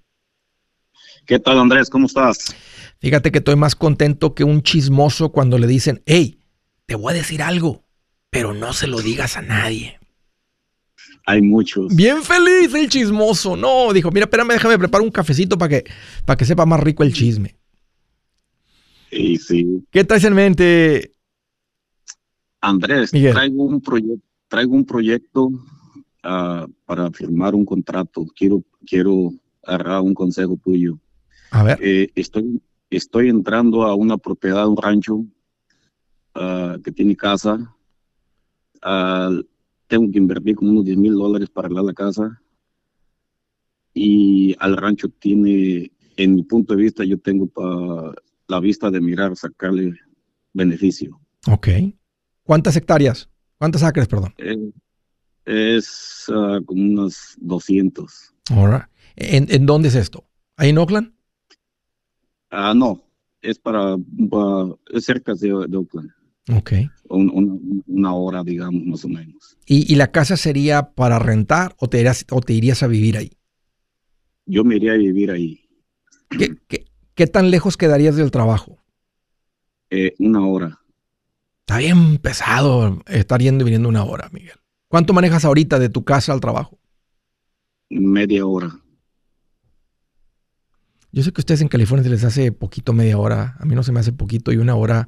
¿Qué 1.27 1.37
tal, 1.37 1.59
Andrés? 1.59 1.89
¿Cómo 1.89 2.07
estás? 2.07 2.55
Fíjate 2.99 3.31
que 3.31 3.37
estoy 3.37 3.55
más 3.55 3.75
contento 3.75 4.33
que 4.33 4.43
un 4.43 4.63
chismoso 4.63 5.31
cuando 5.31 5.57
le 5.59 5.67
dicen, 5.67 6.01
hey, 6.05 6.39
te 6.85 6.95
voy 6.95 7.13
a 7.13 7.15
decir 7.15 7.43
algo, 7.43 7.83
pero 8.29 8.53
no 8.53 8.73
se 8.73 8.87
lo 8.87 9.01
digas 9.01 9.37
a 9.37 9.41
nadie. 9.41 9.99
Hay 11.25 11.41
muchos. 11.41 11.95
Bien 11.95 12.21
feliz 12.21 12.73
el 12.73 12.89
chismoso. 12.89 13.55
No, 13.55 13.93
dijo, 13.93 14.11
mira, 14.11 14.25
espérame, 14.25 14.49
déjame 14.49 14.77
preparar 14.77 15.05
un 15.05 15.11
cafecito 15.11 15.57
para 15.57 15.69
que, 15.69 15.91
para 16.25 16.37
que 16.37 16.45
sepa 16.45 16.65
más 16.65 16.79
rico 16.81 17.03
el 17.03 17.13
chisme. 17.13 17.55
Sí, 19.09 19.37
sí. 19.37 19.85
¿Qué 19.91 20.03
traes 20.03 20.23
en 20.25 20.33
mente? 20.33 21.11
Andrés, 22.59 23.11
traigo 23.11 23.63
un, 23.63 23.81
proyecto 23.81 24.25
traigo 24.47 24.75
un 24.75 24.85
proyecto 24.85 25.49
ah, 26.23 26.67
para 26.85 27.11
firmar 27.11 27.55
un 27.55 27.65
contrato. 27.65 28.25
Quiero, 28.35 28.63
quiero 28.85 29.31
agarrar 29.63 30.01
un 30.01 30.13
consejo 30.13 30.59
tuyo. 30.63 30.99
A 31.51 31.63
ver. 31.63 31.79
Eh, 31.81 32.11
estoy, 32.15 32.61
estoy 32.89 33.29
entrando 33.29 33.83
a 33.83 33.95
una 33.95 34.17
propiedad, 34.17 34.67
un 34.67 34.77
rancho 34.77 35.25
ah, 36.35 36.77
que 36.83 36.91
tiene 36.91 37.15
casa. 37.15 37.73
Uh, 38.85 39.41
tengo 39.87 40.11
que 40.11 40.17
invertir 40.17 40.55
como 40.55 40.71
unos 40.71 40.85
10 40.85 40.97
mil 40.97 41.13
dólares 41.13 41.49
para 41.49 41.67
arreglar 41.67 41.85
la 41.85 41.93
casa. 41.93 42.41
Y 43.93 44.55
al 44.59 44.75
rancho 44.77 45.09
tiene, 45.09 45.91
en 46.17 46.35
mi 46.35 46.43
punto 46.43 46.75
de 46.75 46.81
vista, 46.81 47.03
yo 47.03 47.19
tengo 47.19 47.47
para 47.47 48.13
la 48.47 48.59
vista 48.59 48.89
de 48.89 49.01
mirar, 49.01 49.35
sacarle 49.35 49.93
beneficio. 50.53 51.19
Ok. 51.47 51.67
¿Cuántas 52.43 52.75
hectáreas? 52.75 53.29
¿Cuántas 53.57 53.83
acres, 53.83 54.07
perdón? 54.07 54.33
Eh, 54.37 54.71
es 55.45 56.25
uh, 56.29 56.63
como 56.65 56.81
unos 56.81 57.35
200. 57.39 58.33
Ahora, 58.49 58.89
¿En, 59.15 59.47
¿En, 59.49 59.65
dónde 59.65 59.89
es 59.89 59.95
esto? 59.95 60.25
¿Ahí 60.57 60.69
en 60.69 60.77
Oakland? 60.77 61.13
Ah, 62.49 62.73
no, 62.75 63.01
es 63.41 63.59
para, 63.59 63.95
es 64.91 65.05
cerca 65.05 65.33
de, 65.33 65.47
de 65.67 65.77
Oakland. 65.77 66.11
Ok. 66.51 66.73
una 67.09 68.13
hora, 68.13 68.43
digamos, 68.43 68.83
más 68.85 69.05
o 69.05 69.07
menos. 69.07 69.57
¿Y, 69.65 69.95
la 69.95 70.11
casa 70.11 70.35
sería 70.35 70.91
para 70.91 71.19
rentar 71.19 71.75
o 71.79 71.87
te, 71.87 71.99
irías, 71.99 72.25
o 72.31 72.41
te 72.41 72.53
irías 72.53 72.83
a 72.83 72.87
vivir 72.87 73.17
ahí? 73.17 73.31
Yo 74.45 74.63
me 74.63 74.75
iría 74.75 74.93
a 74.93 74.97
vivir 74.97 75.31
ahí. 75.31 75.69
¿Qué, 77.15 77.27
tan 77.27 77.49
lejos 77.49 77.77
quedarías 77.77 78.15
del 78.15 78.31
trabajo? 78.31 78.83
Eh, 79.89 80.13
una 80.19 80.45
hora. 80.45 80.79
Está 81.61 81.77
bien 81.77 82.17
pesado 82.17 83.01
estar 83.07 83.41
yendo 83.41 83.63
y 83.63 83.65
viniendo 83.65 83.87
una 83.87 84.03
hora, 84.03 84.29
Miguel. 84.33 84.57
¿Cuánto 84.89 85.13
manejas 85.13 85.45
ahorita 85.45 85.79
de 85.79 85.89
tu 85.89 86.03
casa 86.03 86.33
al 86.33 86.41
trabajo? 86.41 86.77
Media 87.89 88.45
hora. 88.45 88.79
Yo 91.11 91.23
sé 91.23 91.31
que 91.31 91.39
a 91.39 91.43
ustedes 91.43 91.61
en 91.61 91.67
California 91.67 92.03
se 92.03 92.09
les 92.09 92.23
hace 92.23 92.51
poquito 92.51 92.91
media 92.91 93.17
hora. 93.17 93.55
A 93.59 93.65
mí 93.65 93.75
no 93.75 93.83
se 93.83 93.91
me 93.91 93.99
hace 93.99 94.11
poquito 94.11 94.51
y 94.51 94.57
una 94.57 94.75
hora 94.75 95.07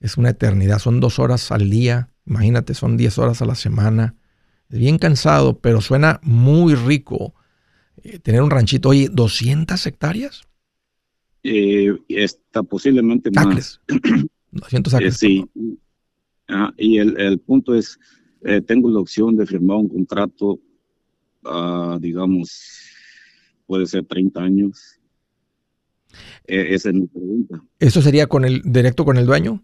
es 0.00 0.16
una 0.16 0.30
eternidad. 0.30 0.78
Son 0.78 1.00
dos 1.00 1.18
horas 1.18 1.52
al 1.52 1.70
día. 1.70 2.10
Imagínate, 2.26 2.74
son 2.74 2.96
diez 2.96 3.18
horas 3.18 3.42
a 3.42 3.46
la 3.46 3.54
semana. 3.54 4.16
Es 4.70 4.78
bien 4.78 4.98
cansado, 4.98 5.58
pero 5.58 5.80
suena 5.80 6.20
muy 6.22 6.74
rico 6.74 7.34
eh, 8.02 8.18
tener 8.18 8.42
un 8.42 8.50
ranchito. 8.50 8.88
Oye, 8.90 9.10
¿200 9.10 9.86
hectáreas? 9.86 10.42
Eh, 11.42 11.96
está 12.08 12.62
posiblemente 12.62 13.30
más. 13.30 13.80
200 14.50 14.94
acres. 14.94 15.14
Eh, 15.24 15.28
sí. 15.28 15.44
Ah, 16.48 16.72
y 16.76 16.98
el, 16.98 17.38
punto 17.38 17.74
es, 17.74 17.98
eh, 18.44 18.60
tengo 18.60 18.90
la 18.90 18.98
opción 18.98 19.36
de 19.36 19.46
firmar 19.46 19.76
un 19.76 19.88
contrato, 19.88 20.58
uh, 21.44 21.98
digamos, 22.00 22.60
puede 23.66 23.86
ser 23.86 24.04
30 24.04 24.40
años. 24.40 24.98
esa 26.44 26.88
es 26.88 26.94
mi 26.94 27.06
pregunta. 27.06 27.62
¿Eso 27.78 28.02
sería 28.02 28.26
con 28.26 28.44
el 28.44 28.62
directo 28.64 29.04
con 29.04 29.16
el 29.16 29.26
dueño? 29.26 29.62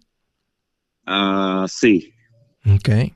Ah, 1.06 1.66
sí. 1.68 2.12
Ok. 2.66 3.14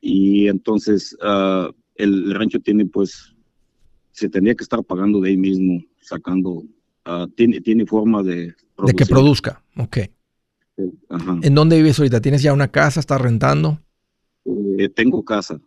Y 0.00 0.46
entonces 0.46 1.16
uh, 1.22 1.72
el 1.96 2.34
rancho 2.34 2.60
tiene 2.60 2.86
pues, 2.86 3.34
se 4.12 4.28
tendría 4.28 4.54
que 4.54 4.62
estar 4.62 4.82
pagando 4.84 5.20
de 5.20 5.30
ahí 5.30 5.36
mismo, 5.36 5.82
sacando, 6.00 6.50
uh, 6.50 7.26
tiene, 7.34 7.60
tiene 7.60 7.86
forma 7.86 8.22
de... 8.22 8.54
De 8.84 8.92
que 8.94 9.06
produzca, 9.06 9.62
ok. 9.76 9.98
Ajá. 11.08 11.38
¿En 11.42 11.54
dónde 11.54 11.76
vives 11.76 11.98
ahorita? 11.98 12.20
¿Tienes 12.20 12.42
ya 12.42 12.52
una 12.52 12.68
casa? 12.68 13.00
¿Estás 13.00 13.20
rentando? 13.20 13.80
Eh, 14.78 14.88
tengo 14.88 15.24
casa. 15.24 15.60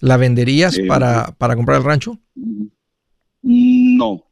¿La 0.00 0.18
venderías 0.18 0.76
eh, 0.76 0.86
para, 0.86 1.34
para 1.38 1.56
comprar 1.56 1.78
el 1.78 1.84
rancho? 1.84 2.20
No. 3.42 4.24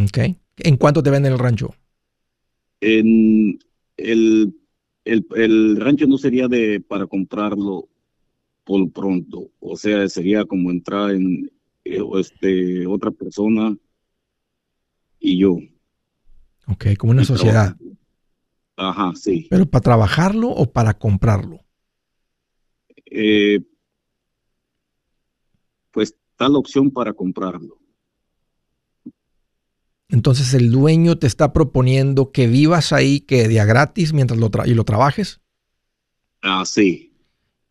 Ok. 0.00 0.18
¿En 0.58 0.76
cuánto 0.76 1.02
te 1.02 1.10
vende 1.10 1.28
el 1.28 1.38
rancho? 1.38 1.74
En, 2.80 3.58
el, 3.98 4.54
el, 5.04 5.76
rancho 5.76 6.06
no 6.06 6.16
sería 6.16 6.48
de 6.48 6.80
para 6.80 7.06
comprarlo 7.06 7.88
por 8.64 8.90
pronto, 8.92 9.50
o 9.60 9.76
sea, 9.76 10.08
sería 10.08 10.44
como 10.44 10.70
entrar 10.70 11.10
en 11.10 11.50
eh, 11.84 12.00
este, 12.14 12.86
otra 12.86 13.10
persona 13.10 13.76
y 15.18 15.38
yo. 15.38 15.58
Ok, 16.66 16.86
como 16.98 17.12
una 17.12 17.24
sociedad. 17.24 17.76
Ajá, 18.76 19.12
sí. 19.16 19.46
¿Pero 19.50 19.66
para 19.66 19.82
trabajarlo 19.82 20.50
o 20.50 20.70
para 20.70 20.94
comprarlo? 20.94 21.60
Eh, 23.06 23.60
pues 25.90 26.14
está 26.30 26.48
la 26.48 26.58
opción 26.58 26.90
para 26.90 27.12
comprarlo. 27.12 27.77
Entonces 30.08 30.54
el 30.54 30.70
dueño 30.70 31.18
te 31.18 31.26
está 31.26 31.52
proponiendo 31.52 32.32
que 32.32 32.46
vivas 32.46 32.92
ahí, 32.92 33.20
que 33.20 33.46
día 33.46 33.64
gratis 33.64 34.12
mientras 34.12 34.40
lo, 34.40 34.50
y 34.64 34.74
lo 34.74 34.84
trabajes. 34.84 35.40
Ah, 36.42 36.64
sí. 36.64 37.12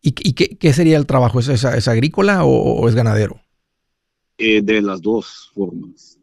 ¿Y, 0.00 0.12
qué, 0.12 0.72
sería 0.72 0.96
el 0.96 1.06
trabajo? 1.06 1.40
¿Es, 1.40 1.48
es, 1.48 1.88
agrícola 1.88 2.44
o, 2.44 2.88
es 2.88 2.94
ganadero? 2.94 3.40
Eh, 4.38 4.62
de 4.62 4.80
las 4.80 5.02
dos 5.02 5.50
formas. 5.52 6.18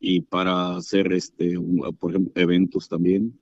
Y 0.00 0.22
para 0.22 0.76
hacer, 0.76 1.12
este, 1.12 1.54
por 1.98 2.10
ejemplo, 2.10 2.32
eventos 2.34 2.88
también. 2.88 3.38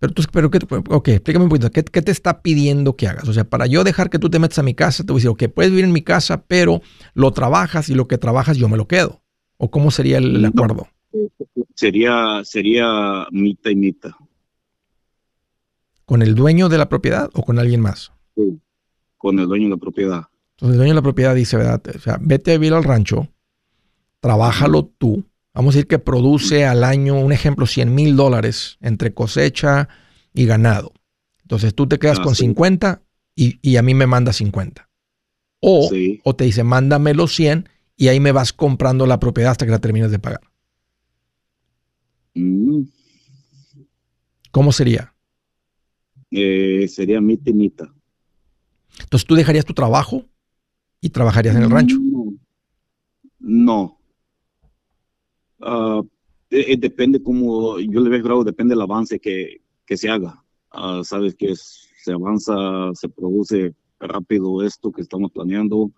Pero, 0.00 0.14
tú, 0.14 0.22
pero 0.32 0.50
¿qué, 0.50 0.58
ok, 0.88 1.08
explícame 1.08 1.44
un 1.44 1.50
poquito, 1.50 1.70
¿qué, 1.70 1.84
¿qué, 1.84 2.00
te 2.00 2.10
está 2.10 2.40
pidiendo 2.40 2.96
que 2.96 3.06
hagas? 3.06 3.28
O 3.28 3.34
sea, 3.34 3.44
para 3.44 3.66
yo 3.66 3.84
dejar 3.84 4.08
que 4.08 4.18
tú 4.18 4.30
te 4.30 4.38
metas 4.38 4.58
a 4.58 4.62
mi 4.62 4.74
casa, 4.74 5.04
te 5.04 5.12
voy 5.12 5.20
a 5.20 5.20
decir, 5.20 5.30
ok, 5.30 5.54
puedes 5.54 5.70
vivir 5.70 5.84
en 5.84 5.92
mi 5.92 6.00
casa, 6.00 6.42
pero 6.46 6.80
lo 7.12 7.32
trabajas 7.32 7.90
y 7.90 7.94
lo 7.94 8.08
que 8.08 8.16
trabajas 8.16 8.56
yo 8.56 8.68
me 8.70 8.78
lo 8.78 8.88
quedo. 8.88 9.20
¿O 9.58 9.70
cómo 9.70 9.90
sería 9.90 10.16
el, 10.16 10.42
acuerdo? 10.42 10.88
Sería, 11.74 12.40
sería 12.44 13.26
mitad 13.30 13.70
y 13.70 13.76
mitad. 13.76 14.12
¿Con 16.06 16.22
el 16.22 16.34
dueño 16.34 16.70
de 16.70 16.78
la 16.78 16.88
propiedad 16.88 17.28
o 17.34 17.42
con 17.42 17.58
alguien 17.58 17.82
más? 17.82 18.10
Sí, 18.34 18.58
con 19.18 19.38
el 19.38 19.46
dueño 19.46 19.64
de 19.64 19.70
la 19.70 19.76
propiedad. 19.76 20.22
Entonces 20.52 20.72
el 20.72 20.76
dueño 20.78 20.92
de 20.92 20.96
la 20.98 21.02
propiedad 21.02 21.34
dice, 21.34 21.58
¿verdad? 21.58 21.82
O 21.94 21.98
sea, 21.98 22.18
vete 22.22 22.52
a 22.52 22.58
vivir 22.58 22.72
al 22.72 22.84
rancho, 22.84 23.28
trabájalo 24.20 24.86
tú. 24.86 25.24
Vamos 25.60 25.74
a 25.74 25.76
decir 25.76 25.88
que 25.88 25.98
produce 25.98 26.64
al 26.64 26.84
año, 26.84 27.20
un 27.20 27.32
ejemplo, 27.32 27.66
100 27.66 27.94
mil 27.94 28.16
dólares 28.16 28.78
entre 28.80 29.12
cosecha 29.12 29.90
y 30.32 30.46
ganado. 30.46 30.94
Entonces 31.42 31.74
tú 31.74 31.86
te 31.86 31.98
quedas 31.98 32.18
ah, 32.18 32.22
con 32.22 32.34
50 32.34 33.02
y, 33.34 33.76
a 33.76 33.82
mí 33.82 33.92
me 33.92 34.06
manda 34.06 34.32
50. 34.32 34.88
O, 35.60 35.90
o 36.24 36.34
te 36.34 36.44
dice, 36.44 36.64
mándame 36.64 37.12
los 37.12 37.34
100 37.34 37.68
y 37.94 38.08
ahí 38.08 38.20
me 38.20 38.32
vas 38.32 38.54
comprando 38.54 39.06
la 39.06 39.20
propiedad 39.20 39.50
hasta 39.50 39.66
que 39.66 39.70
la 39.70 39.80
termines 39.80 40.10
de 40.10 40.18
pagar. 40.18 40.40
Mm. 42.32 42.84
¿Cómo 44.52 44.72
sería? 44.72 45.12
Eh, 46.30 46.88
sería 46.88 47.20
mitad 47.20 47.52
Entonces 48.98 49.26
tú 49.26 49.34
dejarías 49.34 49.66
tu 49.66 49.74
trabajo 49.74 50.24
y 51.02 51.10
trabajarías 51.10 51.54
en 51.54 51.64
el 51.64 51.70
rancho. 51.70 51.98
No. 53.40 53.99
Eh, 56.50 56.76
depende 56.76 57.22
como 57.22 57.78
yo 57.78 58.00
le 58.00 58.10
veo 58.10 58.22
grado, 58.22 58.44
depende 58.44 58.74
del 58.74 58.82
avance 58.82 59.18
que, 59.20 59.60
se 59.86 60.08
haga. 60.08 60.42
Ah, 60.70 61.02
sabes 61.04 61.34
que 61.34 61.54
se 61.56 62.12
avanza, 62.12 62.54
se 62.94 63.08
produce 63.08 63.74
rápido 63.98 64.64
esto 64.64 64.90
que 64.90 65.02
estamos 65.02 65.30
planeando. 65.32 65.90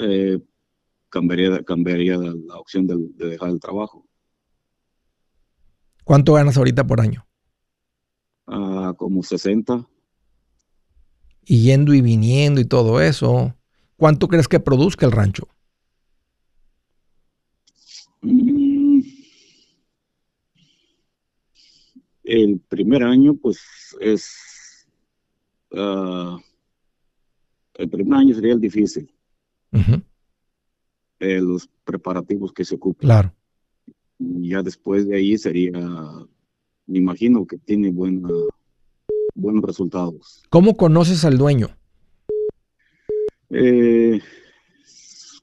Eh, 0.00 0.38
cambiaría, 1.08 1.62
cambiaría 1.62 2.16
la 2.16 2.58
opción 2.58 2.86
de, 2.86 2.96
dejar 3.28 3.50
el 3.50 3.60
trabajo. 3.60 4.06
¿Cuánto 6.04 6.34
ganas 6.34 6.56
ahorita 6.56 6.86
por 6.86 7.00
año? 7.00 7.24
Ah, 8.46 8.94
como 8.96 9.22
60. 9.22 9.86
Y 11.44 11.64
yendo 11.64 11.92
y 11.92 12.00
viniendo 12.00 12.60
y 12.60 12.64
todo 12.64 13.00
eso, 13.00 13.54
¿cuánto 13.96 14.28
crees 14.28 14.48
que 14.48 14.60
produzca 14.60 15.06
el 15.06 15.12
rancho? 15.12 15.48
Mm. 18.22 18.51
El 22.24 22.60
primer 22.60 23.02
año, 23.02 23.34
pues 23.34 23.60
es. 24.00 24.86
Ah, 25.74 26.38
el 27.74 27.88
primer 27.88 28.18
año 28.18 28.34
sería 28.34 28.52
el 28.52 28.60
difícil. 28.60 29.12
Eh, 31.18 31.40
los 31.40 31.68
preparativos 31.84 32.52
que 32.52 32.64
se 32.64 32.74
ocupan. 32.74 33.06
Claro. 33.06 33.34
Ya 34.18 34.62
después 34.62 35.06
de 35.06 35.16
ahí 35.16 35.38
sería, 35.38 35.72
me 36.86 36.98
imagino 36.98 37.46
que 37.46 37.58
tiene 37.58 37.90
buena, 37.90 38.28
buenos 39.34 39.64
resultados. 39.64 40.42
¿Cómo 40.50 40.76
conoces 40.76 41.24
al 41.24 41.38
dueño? 41.38 41.68
Eh, 43.50 44.20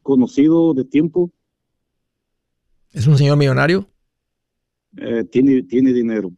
conocido 0.01 0.73
de 0.73 0.85
tiempo. 0.85 1.31
¿Es 2.91 3.07
un 3.07 3.17
señor 3.17 3.37
millonario? 3.37 3.87
Eh, 4.97 5.23
tiene, 5.25 5.63
tiene 5.63 5.93
dinero. 5.93 6.31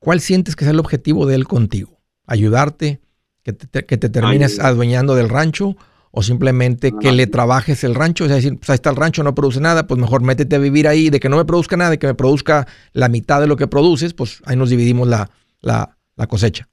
¿Cuál 0.00 0.20
sientes 0.20 0.56
que 0.56 0.64
es 0.64 0.70
el 0.70 0.80
objetivo 0.80 1.26
de 1.26 1.36
él 1.36 1.46
contigo? 1.46 2.00
¿Ayudarte? 2.26 3.00
que 3.42 3.52
te, 3.96 4.08
termines 4.08 4.58
adueñando 4.58 5.14
del 5.14 5.28
rancho 5.28 5.76
o 6.12 6.22
simplemente 6.22 6.92
que 7.00 7.12
le 7.12 7.26
trabajes 7.28 7.84
el 7.84 7.94
rancho, 7.94 8.24
es 8.24 8.30
decir, 8.30 8.58
pues 8.58 8.68
ahí 8.70 8.74
está 8.74 8.90
el 8.90 8.96
rancho, 8.96 9.22
no 9.22 9.34
produce 9.34 9.60
nada, 9.60 9.86
pues 9.86 10.00
mejor 10.00 10.22
métete 10.22 10.56
a 10.56 10.58
vivir 10.58 10.88
ahí, 10.88 11.08
de 11.08 11.20
que 11.20 11.28
no 11.28 11.36
me 11.36 11.44
produzca 11.44 11.76
nada, 11.76 11.90
de 11.90 11.98
que 12.00 12.08
me 12.08 12.14
produzca 12.14 12.66
la 12.92 13.08
mitad 13.08 13.40
de 13.40 13.46
lo 13.46 13.56
que 13.56 13.68
produces, 13.68 14.12
pues 14.12 14.42
ahí 14.44 14.56
nos 14.56 14.70
dividimos 14.70 15.06
la, 15.06 15.30
la, 15.60 15.96
cosecha. 16.28 16.68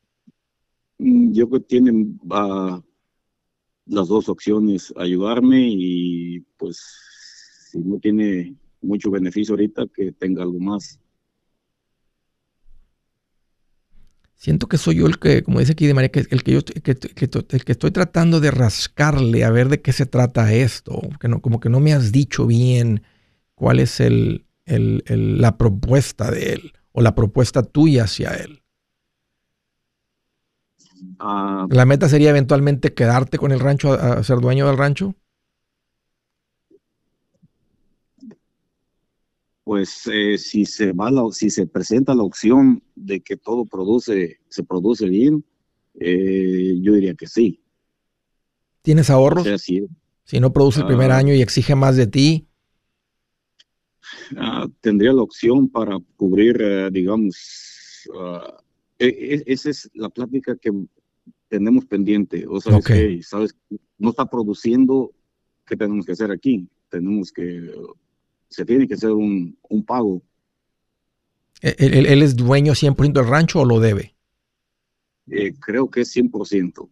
Mm, 0.98 1.34
yo 1.34 1.48
creo 1.48 1.62
que 1.62 1.68
tienen 1.68 2.20
las 3.86 4.08
dos 4.08 4.28
opciones, 4.28 4.92
ayudarme 4.98 5.70
y 5.70 6.40
pues 6.58 6.80
si 7.70 7.78
no 7.78 8.00
tiene 8.00 8.56
mucho 8.82 9.12
beneficio 9.12 9.54
ahorita, 9.54 9.86
que 9.94 10.14
tenga 10.14 10.42
algo 10.42 10.60
más. 10.60 11.00
Siento 14.38 14.68
que 14.68 14.78
soy 14.78 14.98
yo 14.98 15.08
el 15.08 15.18
que, 15.18 15.42
como 15.42 15.60
dice 15.60 15.72
aquí 15.72 15.88
de 15.88 15.96
María, 15.96 16.10
que, 16.10 16.20
el 16.20 16.44
que 16.44 16.52
yo 16.52 16.64
que, 16.64 16.92
el 16.92 17.66
que 17.66 17.72
estoy 17.72 17.90
tratando 17.90 18.40
de 18.40 18.52
rascarle 18.52 19.44
a 19.44 19.50
ver 19.50 19.68
de 19.68 19.82
qué 19.82 19.92
se 19.92 20.06
trata 20.06 20.54
esto. 20.54 21.02
Que 21.20 21.28
no, 21.28 21.42
como 21.42 21.60
que 21.60 21.70
no 21.70 21.80
me 21.80 21.92
has 21.92 22.12
dicho 22.12 22.46
bien 22.46 23.02
cuál 23.56 23.80
es 23.80 24.00
el, 24.00 24.46
la 24.68 25.58
propuesta 25.58 26.30
de 26.30 26.54
él 26.54 26.74
o 26.92 27.02
la 27.02 27.16
propuesta 27.16 27.64
tuya 27.64 28.04
hacia 28.04 28.36
él. 28.36 28.62
Ah. 31.20 31.66
¿La 31.72 31.86
meta 31.86 32.08
sería 32.08 32.30
eventualmente 32.30 32.94
quedarte 32.94 33.40
con 33.40 33.52
el 33.52 33.60
rancho, 33.60 33.94
a 33.94 34.24
ser 34.24 34.38
dueño 34.38 34.68
del 34.68 34.78
rancho? 34.78 35.16
Pues 39.68 40.10
eh, 40.10 40.38
si 40.38 40.64
se 40.64 40.94
va 40.94 41.12
si 41.34 41.50
se 41.50 41.68
presenta 41.68 42.16
la 42.16 42.24
opción 42.24 42.82
de 42.96 43.20
que 43.20 43.36
todo 43.36 43.66
produce 43.66 44.40
se 44.48 44.64
produce 44.64 45.10
bien 45.10 45.44
eh, 46.00 46.80
yo 46.82 46.94
diría 46.94 47.16
que 47.16 47.28
sí. 47.28 47.62
Tienes 48.82 49.10
ahorros 49.10 49.46
si 50.24 50.40
no 50.40 50.54
produce 50.54 50.80
el 50.80 50.86
primer 50.86 51.12
ah. 51.12 51.18
año 51.18 51.34
y 51.34 51.42
exige 51.42 51.76
más 51.76 51.98
de 51.98 52.08
ti. 52.08 52.48
Ah, 54.38 54.68
tendría 54.80 55.12
la 55.12 55.24
opción 55.24 55.68
para 55.68 55.98
cubrir 56.16 56.62
eh, 56.62 56.90
digamos 56.90 58.08
ah, 58.18 58.64
e, 58.98 59.08
e, 59.08 59.44
esa 59.48 59.70
es 59.70 59.90
la 59.94 60.08
plática 60.08 60.56
que 60.56 60.72
tenemos 61.50 61.84
pendiente. 61.84 62.46
O 62.48 62.62
sea 62.62 62.80
sabes 63.22 63.54
no 63.98 64.12
está 64.12 64.30
produciendo 64.30 65.12
qué 65.66 65.76
tenemos 65.76 66.06
que 66.06 66.14
hacer 66.14 66.32
aquí 66.32 66.70
tenemos 66.90 67.34
que 67.34 67.70
se 68.50 68.66
tiene 68.66 68.88
que 68.88 68.96
hacer 68.96 69.12
un, 69.12 69.58
pago. 69.86 70.22
¿E-, 71.62 71.76
¿Él, 71.78 72.22
es 72.22 72.36
dueño 72.36 72.74
100% 72.74 73.14
del 73.14 73.28
rancho 73.28 73.62
o 73.62 73.66
lo 73.66 73.80
debe? 73.80 74.16
Eh, 75.30 75.54
creo 75.60 75.90
que 75.90 76.02
es 76.02 76.16
100%. 76.16 76.90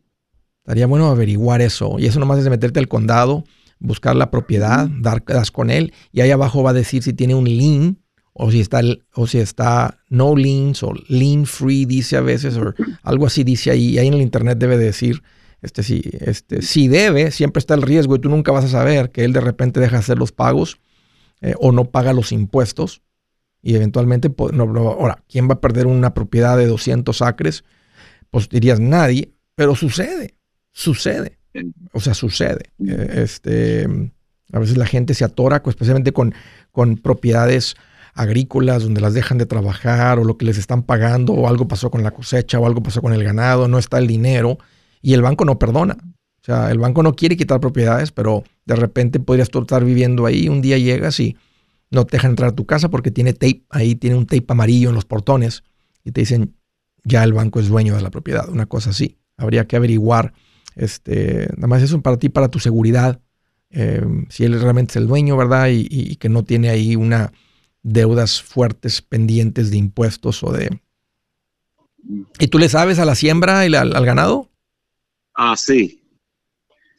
Estaría 0.60 0.88
bueno 0.88 1.08
averiguar 1.08 1.62
eso. 1.62 1.98
Y 2.00 2.08
eso 2.08 2.20
nomás 2.20 2.40
es 2.40 2.44
de 2.44 2.50
meterte 2.50 2.80
al 2.80 2.88
condado, 2.88 3.44
buscar 3.80 4.16
la 4.16 4.32
propiedad, 4.32 4.90
dar 5.00 5.24
das 5.24 5.52
con 5.52 5.70
él, 5.70 5.94
y 6.12 6.22
ahí 6.22 6.32
abajo 6.32 6.64
va 6.64 6.72
a 6.72 6.74
decir 6.74 7.04
si 7.04 7.14
tiene 7.14 7.36
un 7.36 7.46
lien 7.46 8.00
o 8.34 8.52
si 8.52 8.60
está, 8.60 8.82
o 9.14 9.28
si 9.28 9.38
está 9.38 10.00
no 10.10 10.36
liens 10.36 10.84
o 10.84 10.94
lien 11.08 11.46
free, 11.46 11.86
dice 11.86 12.18
a 12.18 12.22
veces, 12.22 12.58
o 12.58 12.74
algo 13.04 13.28
así 13.28 13.44
dice 13.44 13.72
ahí. 13.72 13.92
Y 13.92 13.98
ahí 14.00 14.08
en 14.08 14.16
el 14.16 14.22
internet 14.22 14.58
debe 14.58 14.78
decir, 14.78 15.24
este, 15.62 15.84
si, 15.84 16.02
este, 16.20 16.62
si 16.62 16.88
debe, 16.88 17.32
siempre 17.32 17.60
está 17.60 17.76
el 17.76 17.82
riesgo 17.82 18.16
y 18.16 18.20
tú 18.20 18.30
nunca 18.30 18.52
vas 18.52 18.66
a 18.66 18.70
saber 18.70 19.12
que 19.12 19.24
él 19.24 19.32
de 19.32 19.40
repente 19.40 19.80
deja 19.80 19.94
de 19.94 20.00
hacer 20.00 20.18
los 20.18 20.32
pagos 20.32 20.80
eh, 21.42 21.56
o 21.60 21.72
no 21.72 21.86
paga 21.86 22.14
los 22.14 22.32
impuestos 22.32 23.02
y 23.62 23.76
eventualmente, 23.76 24.32
no, 24.54 24.64
ahora, 24.64 25.24
¿quién 25.28 25.50
va 25.50 25.56
a 25.56 25.60
perder 25.60 25.88
una 25.88 26.14
propiedad 26.14 26.56
de 26.56 26.68
200 26.68 27.22
acres? 27.24 27.64
Pues 28.30 28.48
dirías 28.48 28.80
nadie, 28.80 29.34
pero 29.56 29.76
sucede, 29.76 30.36
sucede, 30.72 31.40
o 31.92 32.00
sea, 32.00 32.14
sucede. 32.14 32.70
Eh, 32.88 33.22
este, 33.24 34.12
a 34.54 34.60
veces 34.60 34.78
la 34.78 34.86
gente 34.86 35.16
se 35.16 35.26
atora, 35.26 35.64
especialmente 35.66 36.12
con, 36.12 36.36
con 36.72 36.98
propiedades 36.98 37.76
agrícolas 38.14 38.84
donde 38.84 39.02
las 39.02 39.16
dejan 39.16 39.40
de 39.40 39.48
trabajar 39.48 40.20
o 40.20 40.24
lo 40.24 40.38
que 40.38 40.46
les 40.46 40.60
están 40.60 40.84
pagando 40.84 41.34
o 41.34 41.48
algo 41.48 41.68
pasó 41.68 41.90
con 41.90 42.04
la 42.04 42.12
cosecha 42.12 42.60
o 42.60 42.68
algo 42.68 42.84
pasó 42.84 43.02
con 43.02 43.14
el 43.14 43.24
ganado, 43.24 43.68
no 43.68 43.80
está 43.80 43.98
el 43.98 44.06
dinero 44.06 44.60
y 45.02 45.14
el 45.14 45.24
banco 45.24 45.44
no 45.44 45.58
perdona. 45.58 45.98
O 46.46 46.52
sea, 46.54 46.70
el 46.70 46.78
banco 46.78 47.02
no 47.02 47.16
quiere 47.16 47.36
quitar 47.36 47.60
propiedades, 47.60 48.12
pero 48.12 48.44
de 48.66 48.76
repente 48.76 49.20
podrías 49.20 49.50
tú 49.50 49.62
estar 49.62 49.84
viviendo 49.84 50.28
ahí, 50.28 50.48
un 50.48 50.62
día 50.62 50.78
llegas 50.78 51.20
y 51.20 51.36
no 51.90 52.06
te 52.06 52.18
dejan 52.18 52.34
entrar 52.34 52.52
a 52.52 52.56
tu 52.56 52.68
casa 52.68 52.88
porque 52.90 53.10
tiene 53.10 53.34
tape, 53.34 53.64
ahí 53.72 53.96
tiene 53.96 54.16
un 54.16 54.28
tape 54.28 54.46
amarillo 54.50 54.90
en 54.90 54.96
los 54.96 55.06
portones 55.06 55.64
y 56.04 56.12
te 56.12 56.22
dicen, 56.22 56.56
ya 57.04 57.24
el 57.24 57.34
banco 57.34 57.60
es 57.60 57.68
dueño 57.68 57.96
de 57.96 58.04
la 58.04 58.12
propiedad, 58.12 58.48
una 58.48 58.68
cosa 58.68 58.92
así. 58.92 59.18
Habría 59.38 59.66
que 59.66 59.76
averiguar, 59.76 60.34
este, 60.76 61.48
nada 61.56 61.66
más 61.66 61.82
eso 61.82 62.00
para 62.04 62.18
ti, 62.18 62.30
para 62.30 62.50
tu 62.50 62.60
seguridad, 62.60 63.20
em, 63.72 64.28
si 64.30 64.44
él 64.44 64.62
realmente 64.62 64.92
es 64.92 64.98
el 64.98 65.08
dueño, 65.08 65.38
¿verdad? 65.38 65.70
Y, 65.72 66.16
que 66.18 66.30
no 66.30 66.44
tiene 66.44 66.70
ahí 66.70 66.96
una 66.96 67.34
deudas 67.82 68.44
fuertes 68.44 69.02
pendientes 69.02 69.72
de 69.72 69.78
impuestos 69.78 70.44
o 70.44 70.52
de... 70.52 70.80
¿Y 72.38 72.50
tú 72.50 72.60
le 72.60 72.70
sabes 72.70 73.00
a 73.00 73.06
la 73.06 73.16
siembra 73.16 73.66
y 73.66 73.74
al 73.74 74.06
ganado? 74.06 74.52
Ah, 75.34 75.56
sí, 75.58 76.05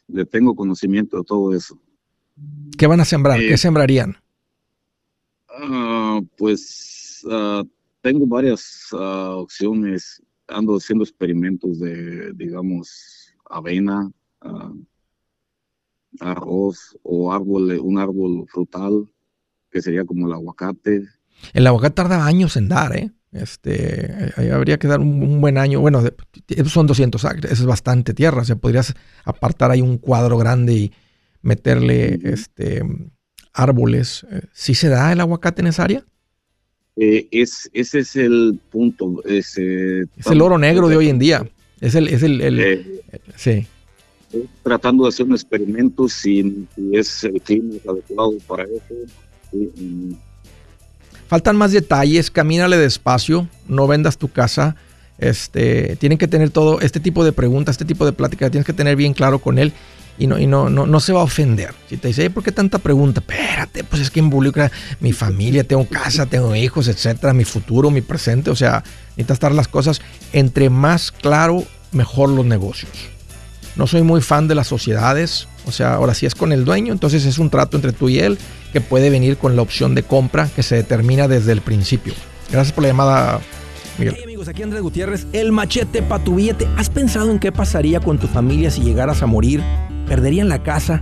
le 0.07 0.25
tengo 0.25 0.55
conocimiento 0.55 1.17
de 1.17 1.23
todo 1.23 1.53
eso. 1.53 1.79
¿Qué 2.77 2.87
van 2.87 2.99
a 2.99 3.05
sembrar? 3.05 3.39
¿Qué 3.39 3.53
eh, 3.53 3.57
sembrarían? 3.57 4.17
Ah, 5.49 6.21
pues 6.37 7.25
ah, 7.29 7.63
tengo 8.01 8.25
varias 8.27 8.87
ah, 8.93 9.35
opciones. 9.35 10.21
Ando 10.47 10.77
haciendo 10.77 11.03
experimentos 11.03 11.79
de, 11.79 12.31
digamos, 12.33 13.33
avena, 13.49 14.09
arroz 16.21 16.97
o 17.03 17.33
árbol, 17.33 17.77
un 17.81 17.99
árbol 17.99 18.45
frutal, 18.47 19.09
que 19.69 19.81
sería 19.81 20.05
como 20.05 20.25
el 20.25 20.33
aguacate. 20.33 21.05
El 21.51 21.67
aguacate 21.67 21.95
tarda 21.95 22.25
años 22.25 22.55
en 22.55 22.69
dar, 22.69 22.95
¿eh? 22.95 23.11
Este, 23.41 24.33
habría 24.51 24.77
que 24.77 24.87
dar 24.87 24.99
un, 24.99 25.41
buen 25.41 25.57
año. 25.57 25.79
Bueno, 25.79 26.03
son 26.65 26.87
200 26.87 27.25
acres, 27.25 27.51
eso 27.51 27.63
es 27.63 27.67
bastante 27.67 28.13
tierra. 28.13 28.41
O 28.41 28.45
sea, 28.45 28.55
podrías 28.55 28.93
apartar 29.23 29.71
ahí 29.71 29.81
un 29.81 29.97
cuadro 29.97 30.37
grande 30.37 30.73
y 30.73 30.91
meterle 31.41 32.19
este, 32.23 32.81
árboles. 33.53 34.25
Eh, 34.31 34.41
¿Sí 34.53 34.73
se 34.73 34.89
da 34.89 35.11
el 35.11 35.19
aguacate 35.19 35.61
en 35.61 35.67
esa 35.67 35.83
área? 35.83 36.05
Eh, 36.95 37.27
es, 37.31 37.69
ese 37.73 37.99
es 37.99 38.15
el 38.15 38.59
punto. 38.71 39.23
es 39.25 39.57
el 39.57 40.41
oro 40.41 40.57
negro 40.57 40.89
de 40.89 40.97
hoy 40.97 41.09
en 41.09 41.19
día. 41.19 41.47
Es 41.79 41.95
el, 41.95 42.07
es 42.07 42.23
el, 42.23 42.41
eh, 42.59 43.03
sí. 43.35 43.67
Tratando 44.63 45.03
de 45.03 45.09
hacer 45.09 45.25
un 45.25 45.33
experimento 45.33 46.09
si, 46.09 46.67
es 46.91 47.23
el 47.23 47.39
clima 47.41 47.75
adecuado 47.87 48.33
para 48.47 48.63
eso. 48.63 48.95
Faltan 51.27 51.57
más 51.57 51.71
detalles, 51.71 52.31
camínale 52.31 52.77
despacio, 52.77 53.47
no 53.67 53.87
vendas 53.87 54.17
tu 54.17 54.29
casa. 54.29 54.75
Este, 55.17 55.95
tienen 55.97 56.17
que 56.17 56.27
tener 56.27 56.51
todo 56.51 56.79
este 56.79 56.99
tipo 56.99 57.25
de 57.25 57.31
preguntas, 57.31 57.73
este 57.73 57.85
tipo 57.85 58.05
de 58.05 58.13
plática, 58.13 58.49
tienes 58.49 58.65
que 58.65 58.73
tener 58.73 58.95
bien 58.95 59.13
claro 59.13 59.39
con 59.39 59.57
él 59.57 59.73
y 60.19 60.27
no, 60.27 60.39
y 60.39 60.47
no, 60.47 60.69
no, 60.69 60.85
no 60.85 60.99
se 60.99 61.13
va 61.13 61.21
a 61.21 61.23
ofender. 61.23 61.73
Si 61.89 61.97
te 61.97 62.07
dice, 62.07 62.29
¿por 62.29 62.43
qué 62.43 62.51
tanta 62.51 62.79
pregunta? 62.79 63.19
Espérate, 63.19 63.83
pues 63.83 64.01
es 64.01 64.09
que 64.09 64.19
involucra 64.19 64.71
mi 64.99 65.13
familia, 65.13 65.63
tengo 65.63 65.87
casa, 65.87 66.25
tengo 66.25 66.55
hijos, 66.55 66.87
etcétera, 66.87 67.33
mi 67.33 67.43
futuro, 67.43 67.91
mi 67.91 68.01
presente. 68.01 68.49
O 68.49 68.55
sea, 68.55 68.83
necesitas 69.09 69.35
estar 69.35 69.51
las 69.51 69.67
cosas 69.67 70.01
entre 70.33 70.69
más 70.69 71.11
claro, 71.11 71.63
mejor 71.91 72.29
los 72.29 72.45
negocios. 72.45 72.91
No 73.75 73.85
soy 73.85 74.01
muy 74.01 74.21
fan 74.21 74.47
de 74.47 74.55
las 74.55 74.67
sociedades. 74.67 75.47
O 75.67 75.71
sea, 75.71 75.95
ahora 75.95 76.13
sí 76.13 76.25
es 76.25 76.33
con 76.33 76.53
el 76.53 76.65
dueño, 76.65 76.93
entonces 76.93 77.25
es 77.25 77.37
un 77.39 77.49
trato 77.49 77.75
entre 77.75 77.91
tú 77.91 78.07
y 78.09 78.19
él 78.19 78.37
que 78.71 78.81
puede 78.81 79.09
venir 79.09 79.37
con 79.37 79.55
la 79.55 79.61
opción 79.61 79.95
de 79.95 80.03
compra 80.03 80.49
que 80.55 80.63
se 80.63 80.75
determina 80.75 81.27
desde 81.27 81.51
el 81.51 81.61
principio. 81.61 82.13
Gracias 82.49 82.73
por 82.73 82.83
la 82.83 82.89
llamada, 82.89 83.39
Miguel. 83.97 84.13
Hey 84.15 84.23
amigos, 84.23 84.47
aquí 84.47 84.63
Andrés 84.63 84.81
Gutiérrez, 84.81 85.27
el 85.33 85.51
machete 85.51 86.01
para 86.01 86.23
tu 86.23 86.35
billete. 86.35 86.67
¿Has 86.77 86.89
pensado 86.89 87.29
en 87.31 87.39
qué 87.39 87.51
pasaría 87.51 87.99
con 87.99 88.17
tu 88.17 88.27
familia 88.27 88.71
si 88.71 88.81
llegaras 88.81 89.21
a 89.21 89.25
morir? 89.25 89.61
¿Perderían 90.07 90.47
la 90.47 90.63
casa? 90.63 91.01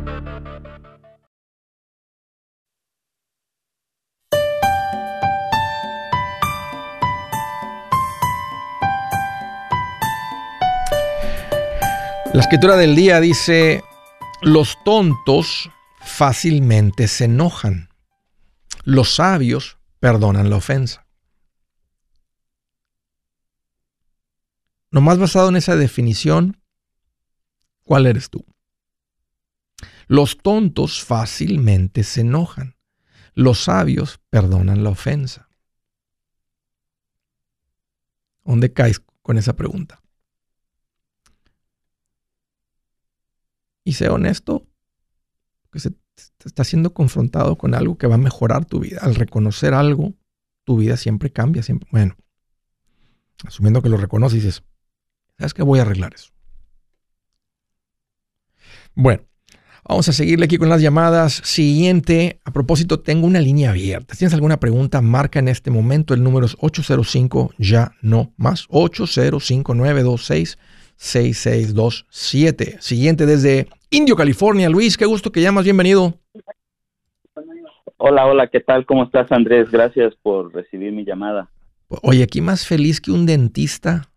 La 12.41 12.45
escritura 12.45 12.75
del 12.75 12.95
día 12.95 13.19
dice, 13.19 13.83
los 14.41 14.75
tontos 14.83 15.69
fácilmente 15.99 17.07
se 17.07 17.25
enojan, 17.25 17.89
los 18.83 19.13
sabios 19.13 19.77
perdonan 19.99 20.49
la 20.49 20.55
ofensa. 20.55 21.07
Nomás 24.89 25.19
basado 25.19 25.49
en 25.49 25.57
esa 25.57 25.75
definición, 25.75 26.59
¿cuál 27.83 28.07
eres 28.07 28.31
tú? 28.31 28.43
Los 30.07 30.39
tontos 30.39 31.03
fácilmente 31.03 32.03
se 32.03 32.21
enojan. 32.21 32.75
Los 33.35 33.65
sabios 33.65 34.19
perdonan 34.31 34.83
la 34.83 34.89
ofensa. 34.89 35.47
¿Dónde 38.43 38.73
caes 38.73 38.99
con 39.21 39.37
esa 39.37 39.55
pregunta? 39.55 40.01
Y 43.83 43.93
sé 43.93 44.09
honesto, 44.09 44.67
que 45.71 45.79
se 45.79 45.93
está 46.45 46.63
siendo 46.63 46.93
confrontado 46.93 47.57
con 47.57 47.73
algo 47.73 47.97
que 47.97 48.07
va 48.07 48.15
a 48.15 48.19
mejorar 48.19 48.65
tu 48.65 48.79
vida. 48.79 48.99
Al 49.01 49.15
reconocer 49.15 49.73
algo, 49.73 50.13
tu 50.63 50.77
vida 50.77 50.97
siempre 50.97 51.31
cambia, 51.31 51.63
siempre. 51.63 51.87
Bueno, 51.91 52.15
asumiendo 53.45 53.81
que 53.81 53.89
lo 53.89 53.97
reconoces, 53.97 54.43
dices, 54.43 54.63
¿sabes 55.37 55.53
qué? 55.53 55.63
Voy 55.63 55.79
a 55.79 55.83
arreglar 55.83 56.13
eso. 56.13 56.31
Bueno, 58.93 59.23
vamos 59.87 60.07
a 60.09 60.13
seguirle 60.13 60.45
aquí 60.45 60.57
con 60.57 60.69
las 60.69 60.81
llamadas. 60.81 61.41
Siguiente, 61.43 62.39
a 62.43 62.51
propósito, 62.51 62.99
tengo 62.99 63.25
una 63.25 63.39
línea 63.39 63.71
abierta. 63.71 64.13
Si 64.13 64.19
tienes 64.19 64.33
alguna 64.33 64.59
pregunta, 64.59 65.01
marca 65.01 65.39
en 65.39 65.47
este 65.47 65.71
momento. 65.71 66.13
El 66.13 66.23
número 66.23 66.45
es 66.45 66.55
805, 66.59 67.53
ya 67.57 67.93
no 68.01 68.33
más. 68.37 68.67
805-926-6627. 71.01 72.79
Siguiente 72.79 73.25
desde 73.25 73.67
Indio, 73.89 74.15
California. 74.15 74.69
Luis, 74.69 74.95
qué 74.97 75.05
gusto 75.05 75.31
que 75.31 75.41
llamas. 75.41 75.63
Bienvenido. 75.65 76.13
Hola, 77.97 78.25
hola, 78.25 78.47
¿qué 78.47 78.59
tal? 78.59 78.85
¿Cómo 78.85 79.03
estás, 79.03 79.31
Andrés? 79.31 79.69
Gracias 79.71 80.13
por 80.21 80.53
recibir 80.53 80.91
mi 80.91 81.05
llamada. 81.05 81.49
Oye, 82.01 82.23
aquí 82.23 82.41
más 82.41 82.65
feliz 82.65 83.01
que 83.01 83.11
un 83.11 83.25
dentista 83.25 84.09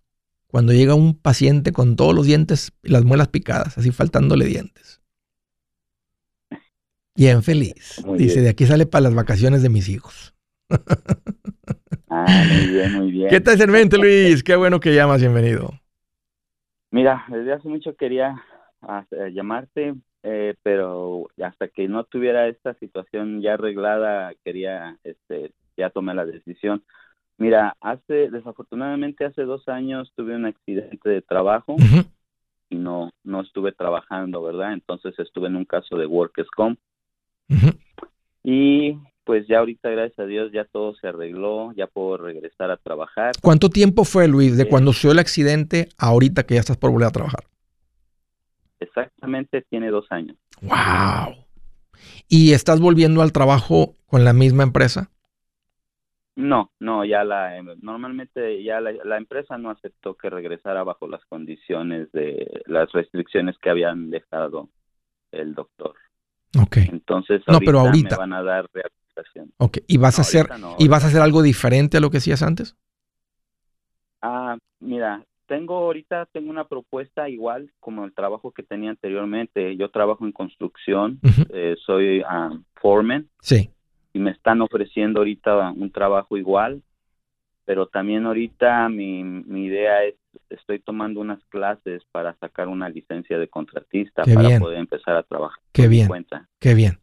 cuando 0.47 0.72
llega 0.72 0.95
un 0.95 1.18
paciente 1.18 1.72
con 1.72 1.97
todos 1.97 2.14
los 2.14 2.26
dientes 2.26 2.72
y 2.82 2.91
las 2.91 3.05
muelas 3.05 3.28
picadas, 3.28 3.76
así 3.76 3.91
faltándole 3.91 4.47
dientes. 4.47 5.01
Bien 7.16 7.43
feliz. 7.43 8.03
Dice, 8.16 8.41
de 8.41 8.49
aquí 8.49 8.64
sale 8.66 8.87
para 8.87 9.03
las 9.03 9.14
vacaciones 9.14 9.62
de 9.62 9.68
mis 9.68 9.89
hijos. 9.89 10.35
ah, 12.09 12.45
muy 12.49 12.66
bien, 12.68 12.93
muy 12.93 13.11
bien. 13.11 13.28
¿Qué 13.30 13.41
tal 13.41 13.61
en 13.61 13.70
mente, 13.70 13.99
Luis? 13.99 14.43
Qué 14.43 14.57
bueno 14.57 14.80
que 14.80 14.95
llamas, 14.95 15.20
bienvenido. 15.20 15.72
Mira, 16.95 17.24
desde 17.26 17.53
hace 17.53 17.68
mucho 17.68 17.97
quería 17.97 18.40
llamarte 19.32 19.95
eh, 20.22 20.55
pero 20.62 21.26
hasta 21.45 21.66
que 21.66 21.88
no 21.88 22.05
tuviera 22.05 22.47
esta 22.47 22.74
situación 22.74 23.42
ya 23.42 23.55
arreglada, 23.55 24.32
quería, 24.45 24.97
este, 25.03 25.51
ya 25.76 25.90
tomé 25.90 26.14
la 26.14 26.24
decisión. 26.24 26.84
Mira, 27.36 27.76
hace, 27.80 28.30
desafortunadamente 28.30 29.24
hace 29.24 29.42
dos 29.42 29.68
años 29.68 30.12
tuve 30.14 30.36
un 30.36 30.47
accidente 30.47 31.11
de 31.11 31.20
trabajo 31.20 31.74
y 32.70 32.76
no, 32.76 33.11
no 33.24 33.40
estuve 33.40 33.72
trabajando, 33.72 34.40
¿verdad? 34.40 34.72
Entonces 34.72 35.18
estuve 35.18 35.49
en 35.49 35.57
un 35.57 35.64
caso 35.64 35.99
de 35.99 36.07
Workers 36.07 36.51
Comp. 36.51 36.78
Y 38.45 38.99
pues 39.25 39.47
ya 39.49 39.59
ahorita, 39.59 39.89
gracias 39.91 40.18
a 40.18 40.27
Dios, 40.27 40.53
ya 40.53 40.64
todo 40.64 40.95
se 40.95 41.09
arregló, 41.09 41.72
ya 41.72 41.87
puedo 41.87 42.18
regresar 42.18 42.70
a 42.70 42.77
trabajar. 42.77 43.33
¿Cuánto 43.43 43.70
tiempo 43.70 44.05
fue, 44.05 44.29
Luis, 44.29 44.57
de 44.57 44.68
cuando 44.68 44.93
sucedió 44.93 45.12
el 45.12 45.18
accidente 45.18 45.89
a 45.99 46.09
ahorita 46.09 46.45
que 46.45 46.55
ya 46.55 46.61
estás 46.61 46.77
por 46.77 46.91
volver 46.91 47.09
a 47.09 47.12
trabajar? 47.12 47.45
Exactamente, 48.81 49.62
tiene 49.62 49.91
dos 49.91 50.07
años. 50.11 50.37
¡Wow! 50.61 51.45
¿Y 52.29 52.53
estás 52.53 52.81
volviendo 52.81 53.22
al 53.22 53.33
trabajo 53.33 53.95
con 54.07 54.25
la 54.25 54.33
misma 54.33 54.62
empresa? 54.62 55.11
No, 56.37 56.72
no, 56.81 57.05
ya 57.05 57.22
la, 57.22 57.57
em, 57.57 57.66
normalmente 57.81 58.62
ya 58.64 58.81
la, 58.81 59.16
empresa 59.16 59.57
no 59.57 59.70
aceptó 59.70 60.14
que 60.14 60.29
regresara 60.29 60.83
bajo 60.83 61.07
las 61.07 61.25
condiciones 61.27 62.11
de 62.11 62.62
las 62.66 62.91
restricciones 62.93 63.57
que 63.59 63.70
habían 63.70 64.11
dejado 64.11 64.68
el 65.31 65.55
doctor. 65.55 65.95
Ok. 66.61 66.79
Entonces, 66.91 67.43
no, 67.47 67.61
pero 67.61 67.81
ahorita 67.81 68.16
me 68.16 68.18
van 68.18 68.33
a 68.33 68.43
dar 68.43 68.68
Ok, 69.58 69.78
¿y 69.86 69.96
vas 69.96 70.18
a 70.18 70.22
hacer 70.22 70.48
y 70.78 70.88
vas 70.88 71.04
a 71.04 71.08
hacer 71.08 71.20
algo 71.20 71.42
diferente 71.42 71.96
a 71.96 72.00
lo 72.00 72.10
que 72.10 72.18
hacías 72.18 72.42
antes? 72.42 72.76
Ah, 74.20 74.56
mira, 74.80 75.24
tengo 75.46 75.76
ahorita 75.76 76.26
tengo 76.32 76.50
una 76.50 76.66
propuesta 76.66 77.28
igual 77.28 77.72
como 77.80 78.04
el 78.04 78.14
trabajo 78.14 78.52
que 78.52 78.62
tenía 78.62 78.90
anteriormente. 78.90 79.76
Yo 79.76 79.90
trabajo 79.90 80.24
en 80.24 80.32
construcción, 80.32 81.20
eh, 81.50 81.76
soy 81.84 82.20
uh, 82.20 82.62
foreman. 82.80 83.28
Sí 83.40 83.70
y 84.14 84.20
me 84.20 84.30
están 84.30 84.62
ofreciendo 84.62 85.20
ahorita 85.20 85.72
un 85.72 85.90
trabajo 85.90 86.36
igual, 86.36 86.82
pero 87.64 87.86
también 87.88 88.24
ahorita 88.26 88.88
mi, 88.88 89.20
idea 89.66 90.04
es, 90.04 90.14
estoy 90.48 90.78
tomando 90.78 91.20
unas 91.20 91.44
clases 91.46 92.02
para 92.12 92.34
sacar 92.36 92.68
una 92.68 92.88
licencia 92.88 93.38
de 93.38 93.48
contratista 93.48 94.22
para 94.22 94.58
poder 94.58 94.78
empezar 94.78 95.16
a 95.16 95.24
trabajar. 95.24 95.60
Qué 95.72 95.88
bien, 95.88 96.08
qué 96.60 96.74
bien. 96.74 97.00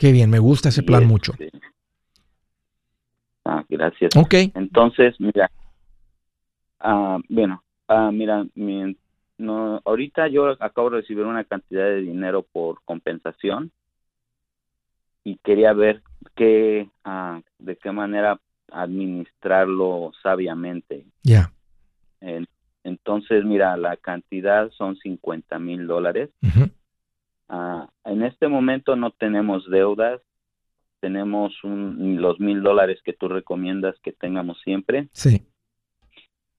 Qué 0.00 0.12
bien, 0.12 0.30
me 0.30 0.38
gusta 0.38 0.70
ese 0.70 0.82
plan 0.82 1.06
mucho. 1.06 1.32
Este, 1.32 1.50
ah, 3.44 3.62
gracias. 3.68 4.16
Ok. 4.16 4.34
Entonces, 4.54 5.14
mira, 5.20 5.50
ah, 6.80 7.18
bueno, 7.28 7.62
ah, 7.86 8.10
mira, 8.10 8.46
no, 9.36 9.82
ahorita 9.84 10.28
yo 10.28 10.56
acabo 10.58 10.88
de 10.88 11.02
recibir 11.02 11.26
una 11.26 11.44
cantidad 11.44 11.84
de 11.84 12.00
dinero 12.00 12.46
por 12.50 12.80
compensación 12.86 13.72
y 15.22 15.36
quería 15.44 15.74
ver 15.74 16.02
qué, 16.34 16.88
ah, 17.04 17.42
de 17.58 17.76
qué 17.76 17.92
manera 17.92 18.40
administrarlo 18.72 20.12
sabiamente. 20.22 21.04
Ya. 21.22 21.52
entonces, 22.84 23.44
mira, 23.44 23.76
la 23.76 23.98
cantidad 23.98 24.70
son 24.70 24.96
50 24.96 25.58
mil 25.58 25.86
dólares. 25.86 26.30
Ah, 27.52 27.88
en 28.04 28.22
este 28.22 28.46
momento 28.48 28.94
no 28.94 29.10
tenemos 29.10 29.68
deudas, 29.68 30.20
tenemos 31.00 31.52
los 31.62 32.38
mil 32.38 32.62
dólares 32.62 33.00
que 33.04 33.12
tú 33.12 33.28
recomiendas 33.28 33.96
que 34.02 34.12
tengamos 34.12 34.60
siempre. 34.62 35.08
Sí. 35.12 35.42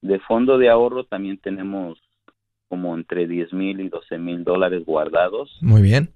De 0.02 0.20
fondo 0.20 0.58
de 0.58 0.70
ahorro 0.70 1.06
también 1.06 1.38
tenemos 1.38 1.98
como 2.68 2.96
entre 2.96 3.28
10 3.28 3.54
mil 3.54 3.80
y 3.80 3.90
12 3.90 4.18
mil 4.18 4.44
dólares 4.44 4.84
guardados. 4.86 5.58
Muy 5.62 5.82
bien 5.82 6.14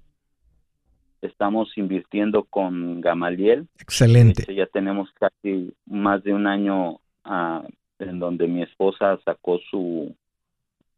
estamos 1.26 1.76
invirtiendo 1.76 2.44
con 2.44 3.00
Gamaliel. 3.00 3.68
Excelente. 3.78 4.54
ya 4.54 4.66
tenemos 4.66 5.10
casi 5.12 5.72
más 5.86 6.22
de 6.22 6.32
un 6.32 6.46
año 6.46 7.00
ah, 7.24 7.62
en 7.98 8.18
donde 8.18 8.46
mi 8.46 8.62
esposa 8.62 9.18
sacó 9.24 9.58
su 9.70 10.14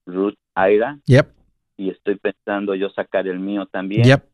Root 0.06 0.36
Aira. 0.54 0.98
Yep. 1.06 1.37
Y 1.78 1.88
estoy 1.90 2.16
pensando 2.16 2.74
yo 2.74 2.90
sacar 2.90 3.26
el 3.26 3.38
mío 3.38 3.64
también. 3.64 4.04
Yep. 4.04 4.24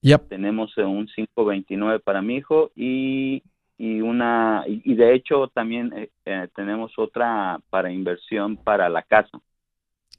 Yep. 0.00 0.28
Tenemos 0.28 0.74
un 0.78 1.06
529 1.06 2.00
para 2.00 2.22
mi 2.22 2.36
hijo 2.36 2.70
y, 2.74 3.42
y 3.76 4.00
una 4.00 4.64
y, 4.66 4.94
de 4.94 5.14
hecho 5.14 5.48
también 5.48 5.92
eh, 5.94 6.10
eh, 6.24 6.48
tenemos 6.54 6.92
otra 6.96 7.60
para 7.68 7.92
inversión 7.92 8.56
para 8.56 8.88
la 8.88 9.02
casa. 9.02 9.38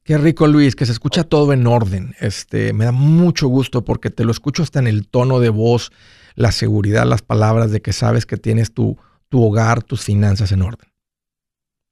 Qué 0.03 0.17
rico, 0.17 0.47
Luis, 0.47 0.75
que 0.75 0.85
se 0.85 0.91
escucha 0.91 1.23
todo 1.23 1.53
en 1.53 1.65
orden. 1.67 2.13
Este, 2.19 2.71
me 2.73 2.85
da 2.85 2.91
mucho 2.91 3.47
gusto 3.47 3.83
porque 3.83 4.09
te 4.09 4.23
lo 4.23 4.31
escucho 4.31 4.63
hasta 4.63 4.79
en 4.79 4.87
el 4.87 5.07
tono 5.07 5.39
de 5.39 5.49
voz, 5.49 5.91
la 6.35 6.51
seguridad, 6.51 7.05
las 7.05 7.21
palabras 7.21 7.71
de 7.71 7.81
que 7.81 7.93
sabes 7.93 8.25
que 8.25 8.37
tienes 8.37 8.73
tu, 8.73 8.97
tu 9.29 9.43
hogar, 9.43 9.83
tus 9.83 10.03
finanzas 10.03 10.51
en 10.51 10.61
orden. 10.61 10.89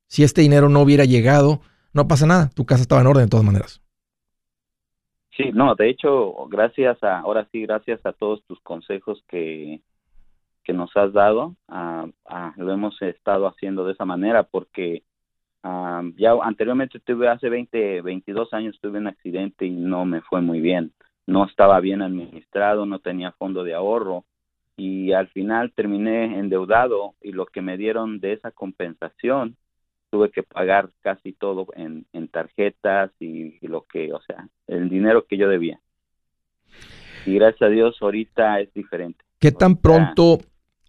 Si 0.08 0.24
este 0.24 0.42
dinero 0.42 0.70
no 0.70 0.82
hubiera 0.82 1.06
llegado, 1.06 1.62
no 1.94 2.08
pasa 2.08 2.26
nada. 2.26 2.50
Tu 2.54 2.66
casa 2.66 2.82
estaba 2.82 3.02
en 3.02 3.08
orden 3.08 3.26
de 3.26 3.30
todas 3.30 3.46
maneras. 3.46 3.82
Sí, 5.38 5.52
no, 5.54 5.76
de 5.76 5.90
hecho, 5.90 6.48
gracias 6.48 7.04
a, 7.04 7.20
ahora 7.20 7.48
sí, 7.52 7.62
gracias 7.64 8.06
a 8.06 8.14
todos 8.14 8.44
tus 8.46 8.60
consejos 8.62 9.22
que, 9.28 9.82
que 10.64 10.74
nos 10.74 10.96
has 10.96 11.12
dado, 11.14 11.56
ah, 11.68 12.08
ah, 12.26 12.54
lo 12.58 12.72
hemos 12.72 13.02
estado 13.02 13.48
haciendo 13.48 13.86
de 13.86 13.94
esa 13.94 14.06
manera 14.06 14.44
porque 14.44 15.04
ya 16.18 16.34
anteriormente 16.44 17.00
tuve, 17.00 17.28
hace 17.28 17.50
20, 17.50 18.02
22 18.02 18.54
años 18.54 18.78
tuve 18.82 19.00
un 19.00 19.08
accidente 19.08 19.66
y 19.66 19.72
no 19.72 20.06
me 20.06 20.22
fue 20.22 20.42
muy 20.42 20.62
bien. 20.62 20.92
No 21.26 21.46
estaba 21.46 21.80
bien 21.80 22.04
administrado, 22.04 22.86
no 22.86 23.00
tenía 23.00 23.32
fondo 23.32 23.64
de 23.64 23.74
ahorro 23.74 24.26
y 24.78 25.14
al 25.14 25.28
final 25.30 25.74
terminé 25.74 26.38
endeudado 26.38 27.16
y 27.20 27.32
lo 27.32 27.48
que 27.48 27.62
me 27.64 27.78
dieron 27.78 28.20
de 28.20 28.34
esa 28.34 28.52
compensación 28.52 29.56
tuve 30.16 30.32
que 30.32 30.44
pagar 30.44 30.90
casi 31.02 31.34
todo 31.34 31.68
en, 31.76 32.06
tarjetas 32.30 33.12
y, 33.20 33.60
lo 33.68 33.82
que, 33.82 34.14
o 34.14 34.22
sea, 34.22 34.48
el 34.68 34.90
dinero 34.90 35.26
que 35.26 35.38
yo 35.38 35.50
debía. 35.50 35.80
Y 37.26 37.36
gracias 37.36 37.64
a 37.64 37.68
Dios 37.68 37.98
ahorita 38.00 38.62
es 38.62 38.74
diferente. 38.74 39.20
¿Qué 39.40 39.52
tan 39.52 39.76
pronto 39.76 40.40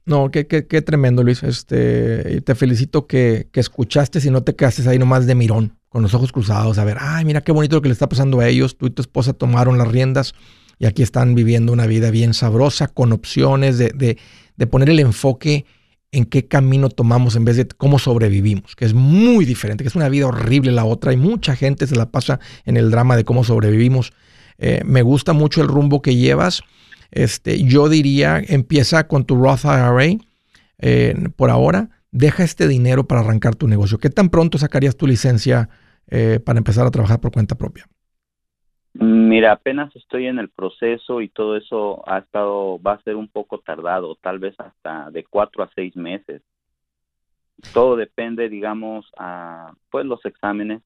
no, 0.05 0.31
qué, 0.31 0.47
qué, 0.47 0.69
qué, 0.69 0.81
tremendo, 0.81 1.25
Luis. 1.25 1.43
Este, 1.43 2.41
te 2.43 2.55
felicito 2.55 3.09
que, 3.09 3.49
que, 3.51 3.59
escuchaste 3.59 4.21
y 4.25 4.31
no 4.31 4.45
te 4.45 4.55
quedaste 4.55 4.89
ahí 4.89 4.99
nomás 5.01 5.27
de 5.27 5.35
mirón, 5.35 5.77
con 5.89 6.03
los 6.03 6.15
ojos 6.15 6.31
cruzados, 6.31 6.79
a 6.79 6.85
ver, 6.85 6.99
ay, 7.01 7.25
mira 7.25 7.41
qué 7.41 7.51
bonito 7.51 7.75
lo 7.75 7.83
que 7.83 7.89
le 7.89 7.95
está 7.95 8.09
pasando 8.09 8.39
a 8.39 8.47
ellos. 8.47 8.79
Tú 8.79 8.87
y 8.87 8.91
tu 8.91 9.03
esposa 9.03 9.33
tomaron 9.33 9.77
las 9.77 9.89
riendas 9.89 10.35
y 10.79 10.87
aquí 10.87 11.03
están 11.03 11.35
viviendo 11.35 11.73
una 11.73 11.89
vida 11.89 12.13
bien 12.13 12.33
sabrosa, 12.33 12.87
con 12.87 13.13
opciones 13.13 13.79
de, 13.79 13.91
de, 13.91 14.19
de 14.57 14.67
poner 14.69 14.91
el 14.91 15.01
enfoque 15.01 15.65
en 16.13 16.25
qué 16.25 16.47
camino 16.47 16.89
tomamos 16.89 17.37
en 17.37 17.45
vez 17.45 17.57
de 17.57 17.67
cómo 17.67 17.99
sobrevivimos, 17.99 18.77
que 18.77 18.85
es 18.85 18.95
muy 18.95 19.45
diferente, 19.45 19.85
que 19.85 19.89
es 19.89 19.97
una 19.97 20.09
vida 20.09 20.27
horrible 20.27 20.73
la 20.73 20.85
otra 20.85 21.13
y 21.13 21.17
mucha 21.17 21.57
gente 21.57 21.87
se 21.87 21.97
la 21.97 22.11
pasa 22.11 22.41
en 22.65 22.77
el 22.77 22.91
drama 22.91 23.17
de 23.17 23.25
cómo 23.25 23.45
sobrevivimos. 23.45 24.13
Eh, 24.59 24.83
me 24.85 25.03
gusta 25.03 25.33
mucho 25.33 25.61
el 25.61 25.69
rumbo 25.69 26.01
que 26.01 26.17
llevas 26.17 26.63
este, 27.11 27.63
yo 27.63 27.89
diría, 27.89 28.43
empieza 28.47 29.07
con 29.07 29.25
tu 29.25 29.37
Roth 29.37 29.65
IRA 29.65 30.19
eh, 30.79 31.15
por 31.37 31.51
ahora, 31.51 31.91
deja 32.11 32.45
este 32.45 32.69
dinero 32.69 33.07
para 33.07 33.21
arrancar 33.21 33.55
tu 33.55 33.69
negocio. 33.69 33.99
¿Qué 33.99 34.11
tan 34.11 34.29
pronto 34.29 34.59
sacarías 34.59 34.97
tu 34.97 35.07
licencia 35.07 35.69
eh, 36.09 36.41
para 36.45 36.59
empezar 36.59 36.87
a 36.87 36.91
trabajar 36.91 37.21
por 37.21 37.33
cuenta 37.33 37.57
propia? 37.57 37.89
Mira, 38.99 39.53
apenas 39.53 39.95
estoy 39.95 40.27
en 40.27 40.39
el 40.39 40.49
proceso 40.49 41.21
y 41.21 41.29
todo 41.29 41.57
eso 41.57 42.09
ha 42.09 42.19
estado, 42.19 42.81
va 42.81 42.93
a 42.93 43.03
ser 43.03 43.17
un 43.17 43.29
poco 43.29 43.59
tardado, 43.59 44.17
tal 44.17 44.39
vez 44.39 44.55
hasta 44.59 45.11
de 45.11 45.25
cuatro 45.25 45.63
a 45.63 45.71
seis 45.75 45.95
meses. 45.97 46.43
Todo 47.75 47.97
depende, 47.97 48.49
digamos, 48.49 49.11
a 49.19 49.75
pues 49.91 50.07
los 50.07 50.25
exámenes 50.25 50.83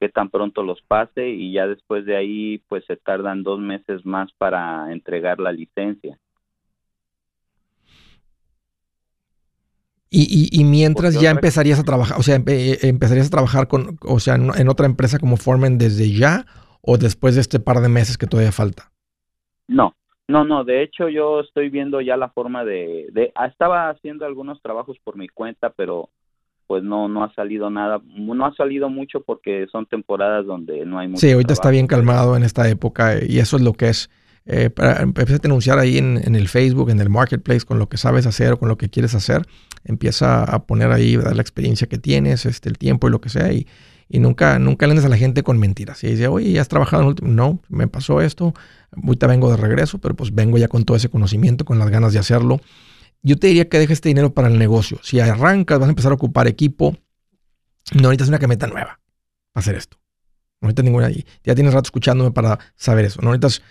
que 0.00 0.08
tan 0.08 0.30
pronto 0.30 0.62
los 0.62 0.80
pase 0.82 1.28
y 1.28 1.52
ya 1.52 1.66
después 1.66 2.04
de 2.06 2.16
ahí 2.16 2.58
pues 2.68 2.84
se 2.86 2.96
tardan 2.96 3.42
dos 3.42 3.60
meses 3.60 4.04
más 4.04 4.32
para 4.32 4.92
entregar 4.92 5.38
la 5.38 5.52
licencia. 5.52 6.18
Y, 10.10 10.48
y, 10.50 10.64
mientras 10.64 11.20
ya 11.20 11.30
empezarías 11.30 11.78
a 11.78 11.84
trabajar, 11.84 12.18
o 12.18 12.22
sea, 12.22 12.36
eh, 12.46 12.78
empezarías 12.80 13.26
a 13.26 13.30
trabajar 13.30 13.68
con, 13.68 13.98
o 14.00 14.18
sea, 14.18 14.36
en, 14.36 14.68
otra 14.68 14.86
empresa 14.86 15.18
como 15.18 15.36
Foreman 15.36 15.76
desde 15.76 16.10
ya 16.10 16.46
o 16.90 16.96
después 16.96 17.34
de 17.34 17.42
este 17.42 17.60
par 17.60 17.80
de 17.80 17.90
meses 17.90 18.16
que 18.16 18.26
todavía 18.26 18.50
falta. 18.50 18.90
No, 19.66 19.94
no, 20.26 20.44
no. 20.44 20.64
De 20.64 20.82
hecho, 20.82 21.10
yo 21.10 21.40
estoy 21.40 21.68
viendo 21.68 22.00
ya 22.00 22.16
la 22.16 22.30
forma 22.30 22.64
de, 22.64 23.08
de, 23.12 23.30
ah, 23.34 23.44
estaba 23.44 23.90
haciendo 23.90 24.24
algunos 24.24 24.62
trabajos 24.62 24.96
por 25.04 25.14
mi 25.18 25.28
cuenta, 25.28 25.68
pero 25.68 26.08
pues 26.66 26.82
no 26.82 27.06
no 27.08 27.24
ha 27.24 27.34
salido 27.34 27.68
nada, 27.68 28.00
no 28.06 28.46
ha 28.46 28.54
salido 28.54 28.88
mucho 28.88 29.20
porque 29.20 29.66
son 29.70 29.84
temporadas 29.84 30.46
donde 30.46 30.86
no 30.86 30.98
hay 30.98 31.08
mucho. 31.08 31.20
Sí, 31.20 31.30
ahorita 31.30 31.52
está 31.52 31.68
bien 31.68 31.86
calmado 31.86 32.36
en 32.36 32.42
esta 32.42 32.66
época 32.70 33.22
y 33.22 33.38
eso 33.38 33.58
es 33.58 33.62
lo 33.62 33.74
que 33.74 33.90
es. 33.90 34.10
Eh, 34.46 34.70
para, 34.70 35.02
empieza 35.02 35.34
a 35.34 35.40
anunciar 35.44 35.78
ahí 35.78 35.98
en, 35.98 36.34
el 36.34 36.48
Facebook, 36.48 36.88
en 36.88 37.00
el 37.00 37.10
Marketplace, 37.10 37.66
con 37.66 37.78
lo 37.78 37.90
que 37.90 37.98
sabes 37.98 38.26
hacer 38.26 38.52
o 38.52 38.58
con 38.58 38.70
lo 38.70 38.78
que 38.78 38.88
quieres 38.88 39.14
hacer. 39.14 39.42
Empieza 39.84 40.42
a 40.42 40.64
poner 40.64 40.90
ahí 40.90 41.18
la 41.18 41.42
experiencia 41.42 41.86
que 41.86 41.98
tienes, 41.98 42.46
este, 42.46 42.70
el 42.70 42.78
tiempo 42.78 43.08
y 43.08 43.10
lo 43.10 43.20
que 43.20 43.28
sea. 43.28 43.52
Y, 43.52 43.66
y 44.08 44.18
nunca, 44.18 44.58
nunca 44.58 44.86
le 44.86 44.98
a 44.98 45.08
la 45.08 45.16
gente 45.16 45.42
con 45.42 45.58
mentiras. 45.58 46.02
Y 46.04 46.08
dice, 46.08 46.28
oye, 46.28 46.52
¿ya 46.52 46.60
has 46.60 46.68
trabajado 46.68 47.02
en 47.02 47.08
último? 47.08 47.28
No, 47.30 47.60
me 47.68 47.88
pasó 47.88 48.20
esto, 48.20 48.54
ahorita 48.92 49.26
vengo 49.26 49.50
de 49.50 49.56
regreso, 49.56 49.98
pero 49.98 50.14
pues 50.16 50.34
vengo 50.34 50.58
ya 50.58 50.68
con 50.68 50.84
todo 50.84 50.96
ese 50.96 51.08
conocimiento, 51.08 51.64
con 51.64 51.78
las 51.78 51.90
ganas 51.90 52.12
de 52.12 52.18
hacerlo 52.18 52.60
yo 53.22 53.36
te 53.38 53.48
diría 53.48 53.68
que 53.68 53.78
dejes 53.78 53.94
este 53.94 54.08
dinero 54.08 54.32
para 54.32 54.48
el 54.48 54.58
negocio. 54.58 55.00
Si 55.02 55.20
arrancas, 55.20 55.78
vas 55.78 55.88
a 55.88 55.90
empezar 55.90 56.12
a 56.12 56.14
ocupar 56.14 56.46
equipo, 56.46 56.96
no 57.94 58.02
necesitas 58.02 58.28
una 58.28 58.38
camioneta 58.38 58.66
nueva 58.66 59.00
para 59.52 59.60
hacer 59.60 59.74
esto. 59.74 59.98
No 60.60 60.68
necesitas 60.68 60.84
ninguna. 60.84 61.10
Ya 61.44 61.54
tienes 61.54 61.74
rato 61.74 61.86
escuchándome 61.86 62.30
para 62.30 62.58
saber 62.76 63.04
eso. 63.04 63.20
No 63.22 63.30
necesitas 63.30 63.62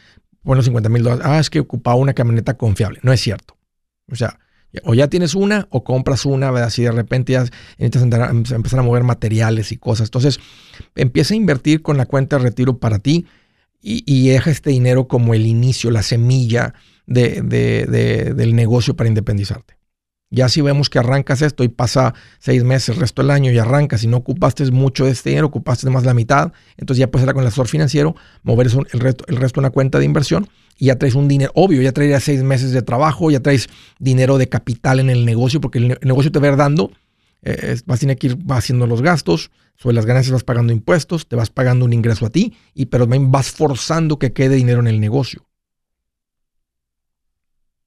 bueno, 0.41 0.61
50 0.61 0.89
mil 0.89 1.03
dólares. 1.03 1.25
Ah, 1.25 1.39
es 1.39 1.49
que 1.49 1.59
ocupaba 1.59 1.95
una 1.97 2.13
camioneta 2.13 2.57
confiable. 2.57 2.99
No 3.03 3.11
es 3.11 3.19
cierto. 3.19 3.57
O 4.09 4.15
sea, 4.15 4.39
o 4.83 4.93
ya 4.93 5.07
tienes 5.07 5.35
una 5.35 5.67
o 5.69 5.83
compras 5.83 6.25
una, 6.25 6.51
¿verdad? 6.51 6.69
Si 6.69 6.83
de 6.83 6.91
repente 6.91 7.33
ya 7.33 7.45
necesitas 7.77 8.51
empezar 8.51 8.79
a 8.79 8.83
mover 8.83 9.03
materiales 9.03 9.71
y 9.71 9.77
cosas. 9.77 10.07
Entonces, 10.07 10.39
empieza 10.95 11.33
a 11.33 11.37
invertir 11.37 11.81
con 11.81 11.97
la 11.97 12.05
cuenta 12.05 12.37
de 12.37 12.43
retiro 12.43 12.77
para 12.77 12.99
ti 12.99 13.25
y, 13.81 14.29
deja 14.29 14.51
este 14.51 14.71
dinero 14.71 15.07
como 15.07 15.33
el 15.33 15.45
inicio, 15.45 15.91
la 15.91 16.03
semilla 16.03 16.73
del 17.05 18.55
negocio 18.55 18.95
para 18.95 19.07
independizarte. 19.07 19.77
Ya 20.29 20.49
si 20.49 20.59
vemos 20.59 20.89
que 20.89 20.99
arrancas 20.99 21.41
esto 21.41 21.63
y 21.63 21.69
pasa 21.69 22.13
seis 22.39 22.65
meses, 22.65 22.89
el 22.89 22.97
resto 22.97 23.21
del 23.21 23.31
año 23.31 23.49
y 23.49 23.59
arrancas 23.59 24.03
y 24.03 24.07
no 24.07 24.17
ocupaste 24.17 24.69
mucho 24.71 25.05
de 25.05 25.11
este 25.11 25.29
dinero, 25.29 25.47
ocupaste 25.47 25.89
más 25.89 26.03
la 26.03 26.13
mitad, 26.13 26.51
entonces 26.75 26.99
ya 26.99 27.09
puedes 27.09 27.25
ir 27.25 27.33
con 27.33 27.43
el 27.43 27.47
asesor 27.47 27.69
financiero, 27.69 28.13
mover 28.43 28.67
el 28.67 28.99
resto, 28.99 29.23
el 29.29 29.37
resto 29.37 29.61
una 29.61 29.69
cuenta 29.69 29.99
de 29.99 30.05
inversión 30.05 30.49
y 30.77 30.87
ya 30.87 30.97
traes 30.97 31.15
un 31.15 31.27
dinero, 31.27 31.51
obvio, 31.55 31.81
ya 31.81 31.91
traerías 31.91 32.23
seis 32.23 32.43
meses 32.43 32.71
de 32.71 32.81
trabajo, 32.81 33.31
ya 33.31 33.41
traes 33.41 33.67
dinero 33.99 34.37
de 34.37 34.47
capital 34.47 34.99
en 34.99 35.09
el 35.09 35.25
negocio, 35.25 35.59
porque 35.59 35.79
el, 35.79 35.97
negocio 36.01 36.31
te 36.31 36.39
va 36.39 36.47
a 36.47 36.51
ir 36.51 36.57
dando, 36.57 36.91
eh, 37.41 37.75
vas 37.85 37.99
a 37.99 38.01
tener 38.01 38.17
que 38.17 38.27
ir 38.27 38.37
haciendo 38.49 38.87
los 38.87 39.01
gastos, 39.01 39.51
sobre 39.75 39.95
las 39.95 40.05
ganancias 40.05 40.33
vas 40.33 40.43
pagando 40.43 40.73
impuestos, 40.73 41.27
te 41.27 41.35
vas 41.35 41.49
pagando 41.49 41.85
un 41.85 41.93
ingreso 41.93 42.25
a 42.25 42.29
ti, 42.29 42.53
y 42.73 42.87
pero 42.87 43.05
también 43.05 43.31
vas 43.31 43.51
forzando 43.51 44.17
que 44.19 44.33
quede 44.33 44.55
dinero 44.55 44.79
en 44.79 44.87
el 44.87 44.99
negocio. 44.99 45.43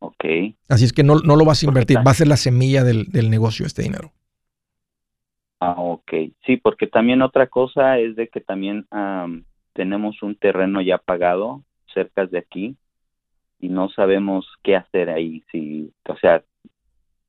Ok. 0.00 0.24
Así 0.68 0.84
es 0.84 0.92
que 0.92 1.02
no, 1.02 1.16
lo 1.16 1.44
vas 1.44 1.62
a 1.62 1.66
invertir, 1.66 1.98
va 1.98 2.10
a 2.10 2.14
ser 2.14 2.26
la 2.26 2.36
semilla 2.36 2.84
del, 2.84 3.30
negocio 3.30 3.66
este 3.66 3.82
dinero. 3.82 4.12
Ah, 5.60 5.74
ok. 5.76 6.12
Sí, 6.46 6.56
porque 6.56 6.86
también 6.86 7.20
otra 7.20 7.48
cosa 7.48 7.98
es 7.98 8.16
de 8.16 8.28
que 8.28 8.40
también 8.40 8.86
tenemos 9.74 10.22
un 10.22 10.36
terreno 10.36 10.80
ya 10.80 10.98
pagado 10.98 11.62
cerca 11.92 12.26
de 12.26 12.38
aquí 12.38 12.76
y 13.60 13.68
no 13.68 13.88
sabemos 13.90 14.46
qué 14.62 14.76
hacer 14.76 15.10
ahí. 15.10 15.42
Si, 15.52 15.92
o 16.08 16.16
sea, 16.16 16.42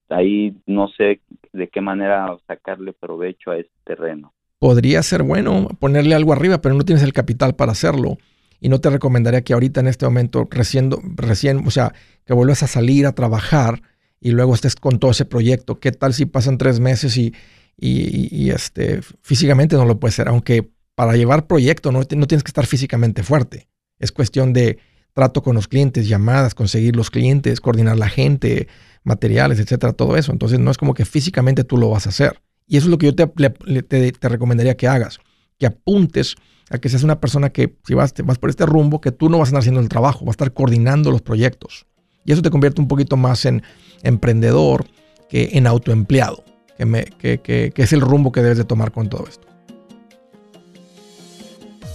ahí 0.10 0.56
no 0.66 0.88
sé 0.90 1.22
de 1.54 1.68
qué 1.68 1.82
manera 1.82 2.38
sacarle 2.48 2.94
provecho 2.94 3.52
a 3.52 3.58
ese 3.58 3.72
terreno. 3.84 4.34
Podría 4.60 5.02
ser 5.04 5.24
bueno 5.24 5.68
ponerle 5.80 6.16
algo 6.16 6.34
arriba, 6.34 6.62
pero 6.62 6.76
no 6.76 6.84
tienes 6.84 7.04
el 7.04 7.14
capital 7.14 7.56
para 7.56 7.72
hacerlo 7.72 8.18
y 8.60 8.70
no 8.70 8.80
te 8.80 8.92
recomendaría 8.92 9.42
que 9.42 9.54
ahorita 9.54 9.80
en 9.80 9.88
este 9.88 10.06
momento 10.06 10.48
recién, 10.50 10.92
recién, 11.16 11.68
o 11.68 11.72
sea, 11.72 11.94
que 12.26 12.34
vuelvas 12.34 12.62
a 12.62 12.68
salir 12.68 13.08
a 13.08 13.14
trabajar 13.14 13.82
y 14.20 14.32
luego 14.32 14.54
estés 14.54 14.76
con 14.76 15.00
todo 15.00 15.12
ese 15.12 15.26
proyecto. 15.26 15.80
¿Qué 15.80 15.92
tal 15.92 16.14
si 16.14 16.28
pasan 16.28 16.60
tres 16.60 16.80
meses 16.80 17.18
y, 17.18 17.34
y, 17.76 18.52
este, 18.52 19.02
físicamente 19.24 19.76
no 19.76 19.86
lo 19.86 20.00
puedes 20.00 20.14
hacer? 20.14 20.28
Aunque 20.28 20.70
para 20.94 21.16
llevar 21.16 21.48
proyecto 21.48 21.92
no, 21.92 22.02
no 22.02 22.28
tienes 22.28 22.44
que 22.44 22.50
estar 22.50 22.68
físicamente 22.68 23.24
fuerte. 23.24 23.68
Es 24.02 24.12
cuestión 24.12 24.54
de 24.54 24.80
trato 25.14 25.42
con 25.42 25.56
los 25.56 25.68
clientes, 25.68 26.08
llamadas, 26.08 26.56
conseguir 26.56 26.96
los 26.96 27.10
clientes, 27.10 27.62
coordinar 27.62 27.98
la 27.98 28.10
gente, 28.10 28.68
materiales, 29.04 29.60
etcétera, 29.60 29.94
todo 29.94 30.18
eso. 30.18 30.32
Entonces 30.32 30.60
no 30.60 30.72
es 30.72 30.78
como 30.78 30.94
que 30.94 31.06
físicamente 31.06 31.64
tú 31.64 31.78
lo 31.78 31.90
vas 31.90 32.06
a 32.06 32.10
hacer. 32.10 32.42
Y 32.68 32.78
eso 32.78 32.88
es 32.88 32.92
lo 32.92 32.98
que 32.98 33.08
yo 33.08 33.16
te, 33.16 33.28
te, 33.28 34.12
te 34.12 34.30
recomendaría 34.30 34.78
que 34.78 34.88
hagas, 34.88 35.20
que 35.58 35.66
apuntes 35.66 36.36
a 36.70 36.78
que 36.78 36.88
seas 36.88 37.04
una 37.04 37.20
persona 37.20 37.50
que 37.50 37.76
si 37.86 37.94
vas, 37.94 38.14
vas 38.24 38.38
por 38.38 38.50
este 38.50 38.66
rumbo, 38.66 39.02
que 39.02 39.12
tú 39.12 39.30
no 39.30 39.38
vas 39.38 39.48
a 39.48 39.50
estar 39.50 39.60
haciendo 39.60 39.82
el 39.82 39.90
trabajo, 39.90 40.26
vas 40.26 40.34
a 40.34 40.38
estar 40.38 40.54
coordinando 40.54 41.12
los 41.12 41.22
proyectos. 41.22 41.86
Y 42.24 42.32
eso 42.32 42.42
te 42.42 42.50
convierte 42.50 42.82
un 42.82 42.88
poquito 42.88 43.18
más 43.18 43.46
en 43.46 43.62
emprendedor 44.04 44.86
que 45.30 45.50
en 45.54 45.68
autoempleado, 45.68 46.44
que, 46.78 46.86
me, 46.86 47.04
que, 47.04 47.40
que, 47.40 47.74
es 47.76 47.94
el 47.94 48.02
rumbo 48.02 48.32
que 48.32 48.42
debes 48.42 48.58
de 48.58 48.64
tomar 48.64 48.92
con 48.92 49.10
todo 49.10 49.26
esto. 49.28 49.48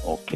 Ok. 0.05 0.33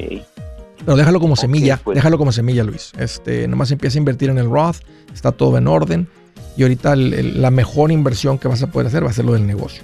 Pero 0.85 0.97
déjalo 0.97 1.21
como 1.21 1.37
semilla, 1.37 1.77
pues. 1.77 1.95
déjalo 1.95 2.19
como 2.19 2.33
semilla, 2.33 2.65
Luis. 2.65 2.93
Este, 2.99 3.47
nomás 3.49 3.71
empieza 3.71 3.99
a 3.99 4.01
invertir 4.01 4.31
en 4.31 4.39
el 4.39 4.51
Roth, 4.51 4.79
está 5.13 5.33
todo 5.33 5.59
en 5.59 5.69
orden. 5.69 6.09
Y 6.57 6.63
ahorita 6.63 6.97
la 6.97 7.51
mejor 7.51 7.93
inversión 7.93 8.39
que 8.39 8.49
vas 8.49 8.63
a 8.63 8.67
poder 8.67 8.89
hacer 8.89 9.05
va 9.05 9.11
a 9.11 9.13
ser 9.13 9.25
lo 9.25 9.33
del 9.33 9.47
negocio. 9.47 9.83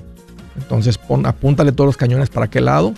Entonces 0.56 0.98
pon, 0.98 1.26
apúntale 1.26 1.72
todos 1.72 1.86
los 1.86 1.96
cañones 1.96 2.28
para 2.28 2.48
qué 2.48 2.60
lado 2.60 2.94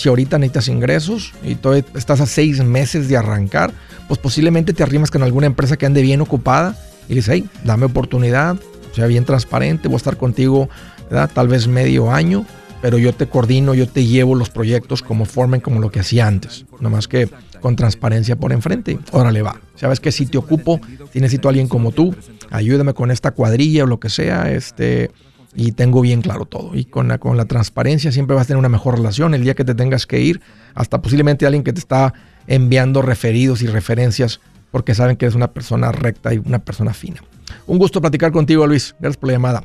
si 0.00 0.08
ahorita 0.08 0.38
necesitas 0.38 0.68
ingresos 0.68 1.34
y 1.44 1.56
todavía 1.56 1.84
estás 1.94 2.22
a 2.22 2.26
seis 2.26 2.64
meses 2.64 3.06
de 3.08 3.18
arrancar, 3.18 3.70
pues 4.08 4.18
posiblemente 4.18 4.72
te 4.72 4.82
arrimas 4.82 5.10
con 5.10 5.22
alguna 5.22 5.44
empresa 5.44 5.76
que 5.76 5.84
ande 5.84 6.00
bien 6.00 6.22
ocupada 6.22 6.74
y 7.06 7.10
le 7.10 7.16
dices, 7.16 7.34
hey, 7.34 7.48
dame 7.64 7.84
oportunidad, 7.84 8.56
sea 8.94 9.06
bien 9.06 9.26
transparente, 9.26 9.88
voy 9.88 9.96
a 9.96 9.98
estar 9.98 10.16
contigo 10.16 10.70
tal 11.34 11.48
vez 11.48 11.68
medio 11.68 12.10
año, 12.10 12.46
pero 12.80 12.98
yo 12.98 13.12
te 13.12 13.26
coordino, 13.26 13.74
yo 13.74 13.88
te 13.88 14.04
llevo 14.04 14.34
los 14.34 14.50
proyectos 14.50 15.02
como 15.02 15.24
formen 15.24 15.60
como 15.60 15.80
lo 15.80 15.90
que 15.90 16.00
hacía 16.00 16.26
antes, 16.26 16.66
nomás 16.80 17.08
que 17.08 17.28
con 17.60 17.76
transparencia 17.76 18.36
por 18.36 18.52
enfrente. 18.52 18.98
Órale 19.12 19.42
va. 19.42 19.60
Sabes 19.74 20.00
que 20.00 20.12
si 20.12 20.26
te 20.26 20.38
ocupo, 20.38 20.80
si 21.12 21.20
necesito 21.20 21.48
a 21.48 21.50
alguien 21.50 21.68
como 21.68 21.92
tú, 21.92 22.14
ayúdame 22.50 22.94
con 22.94 23.10
esta 23.10 23.32
cuadrilla 23.32 23.84
o 23.84 23.86
lo 23.86 24.00
que 24.00 24.08
sea, 24.08 24.50
este 24.50 25.10
y 25.54 25.72
tengo 25.72 26.00
bien 26.00 26.22
claro 26.22 26.44
todo. 26.44 26.74
Y 26.74 26.84
con 26.84 27.08
la, 27.08 27.18
con 27.18 27.36
la 27.36 27.44
transparencia 27.44 28.12
siempre 28.12 28.36
vas 28.36 28.44
a 28.44 28.46
tener 28.48 28.58
una 28.58 28.68
mejor 28.68 28.96
relación. 28.96 29.34
El 29.34 29.42
día 29.42 29.54
que 29.54 29.64
te 29.64 29.74
tengas 29.74 30.06
que 30.06 30.20
ir, 30.20 30.40
hasta 30.74 31.02
posiblemente 31.02 31.46
alguien 31.46 31.64
que 31.64 31.72
te 31.72 31.80
está 31.80 32.14
enviando 32.46 33.02
referidos 33.02 33.62
y 33.62 33.66
referencias 33.66 34.40
porque 34.70 34.94
saben 34.94 35.16
que 35.16 35.24
eres 35.24 35.34
una 35.34 35.52
persona 35.52 35.90
recta 35.92 36.32
y 36.32 36.38
una 36.38 36.60
persona 36.60 36.94
fina. 36.94 37.22
Un 37.66 37.78
gusto 37.78 38.00
platicar 38.00 38.30
contigo, 38.30 38.66
Luis. 38.66 38.94
Gracias 39.00 39.16
por 39.16 39.28
la 39.28 39.32
llamada. 39.34 39.64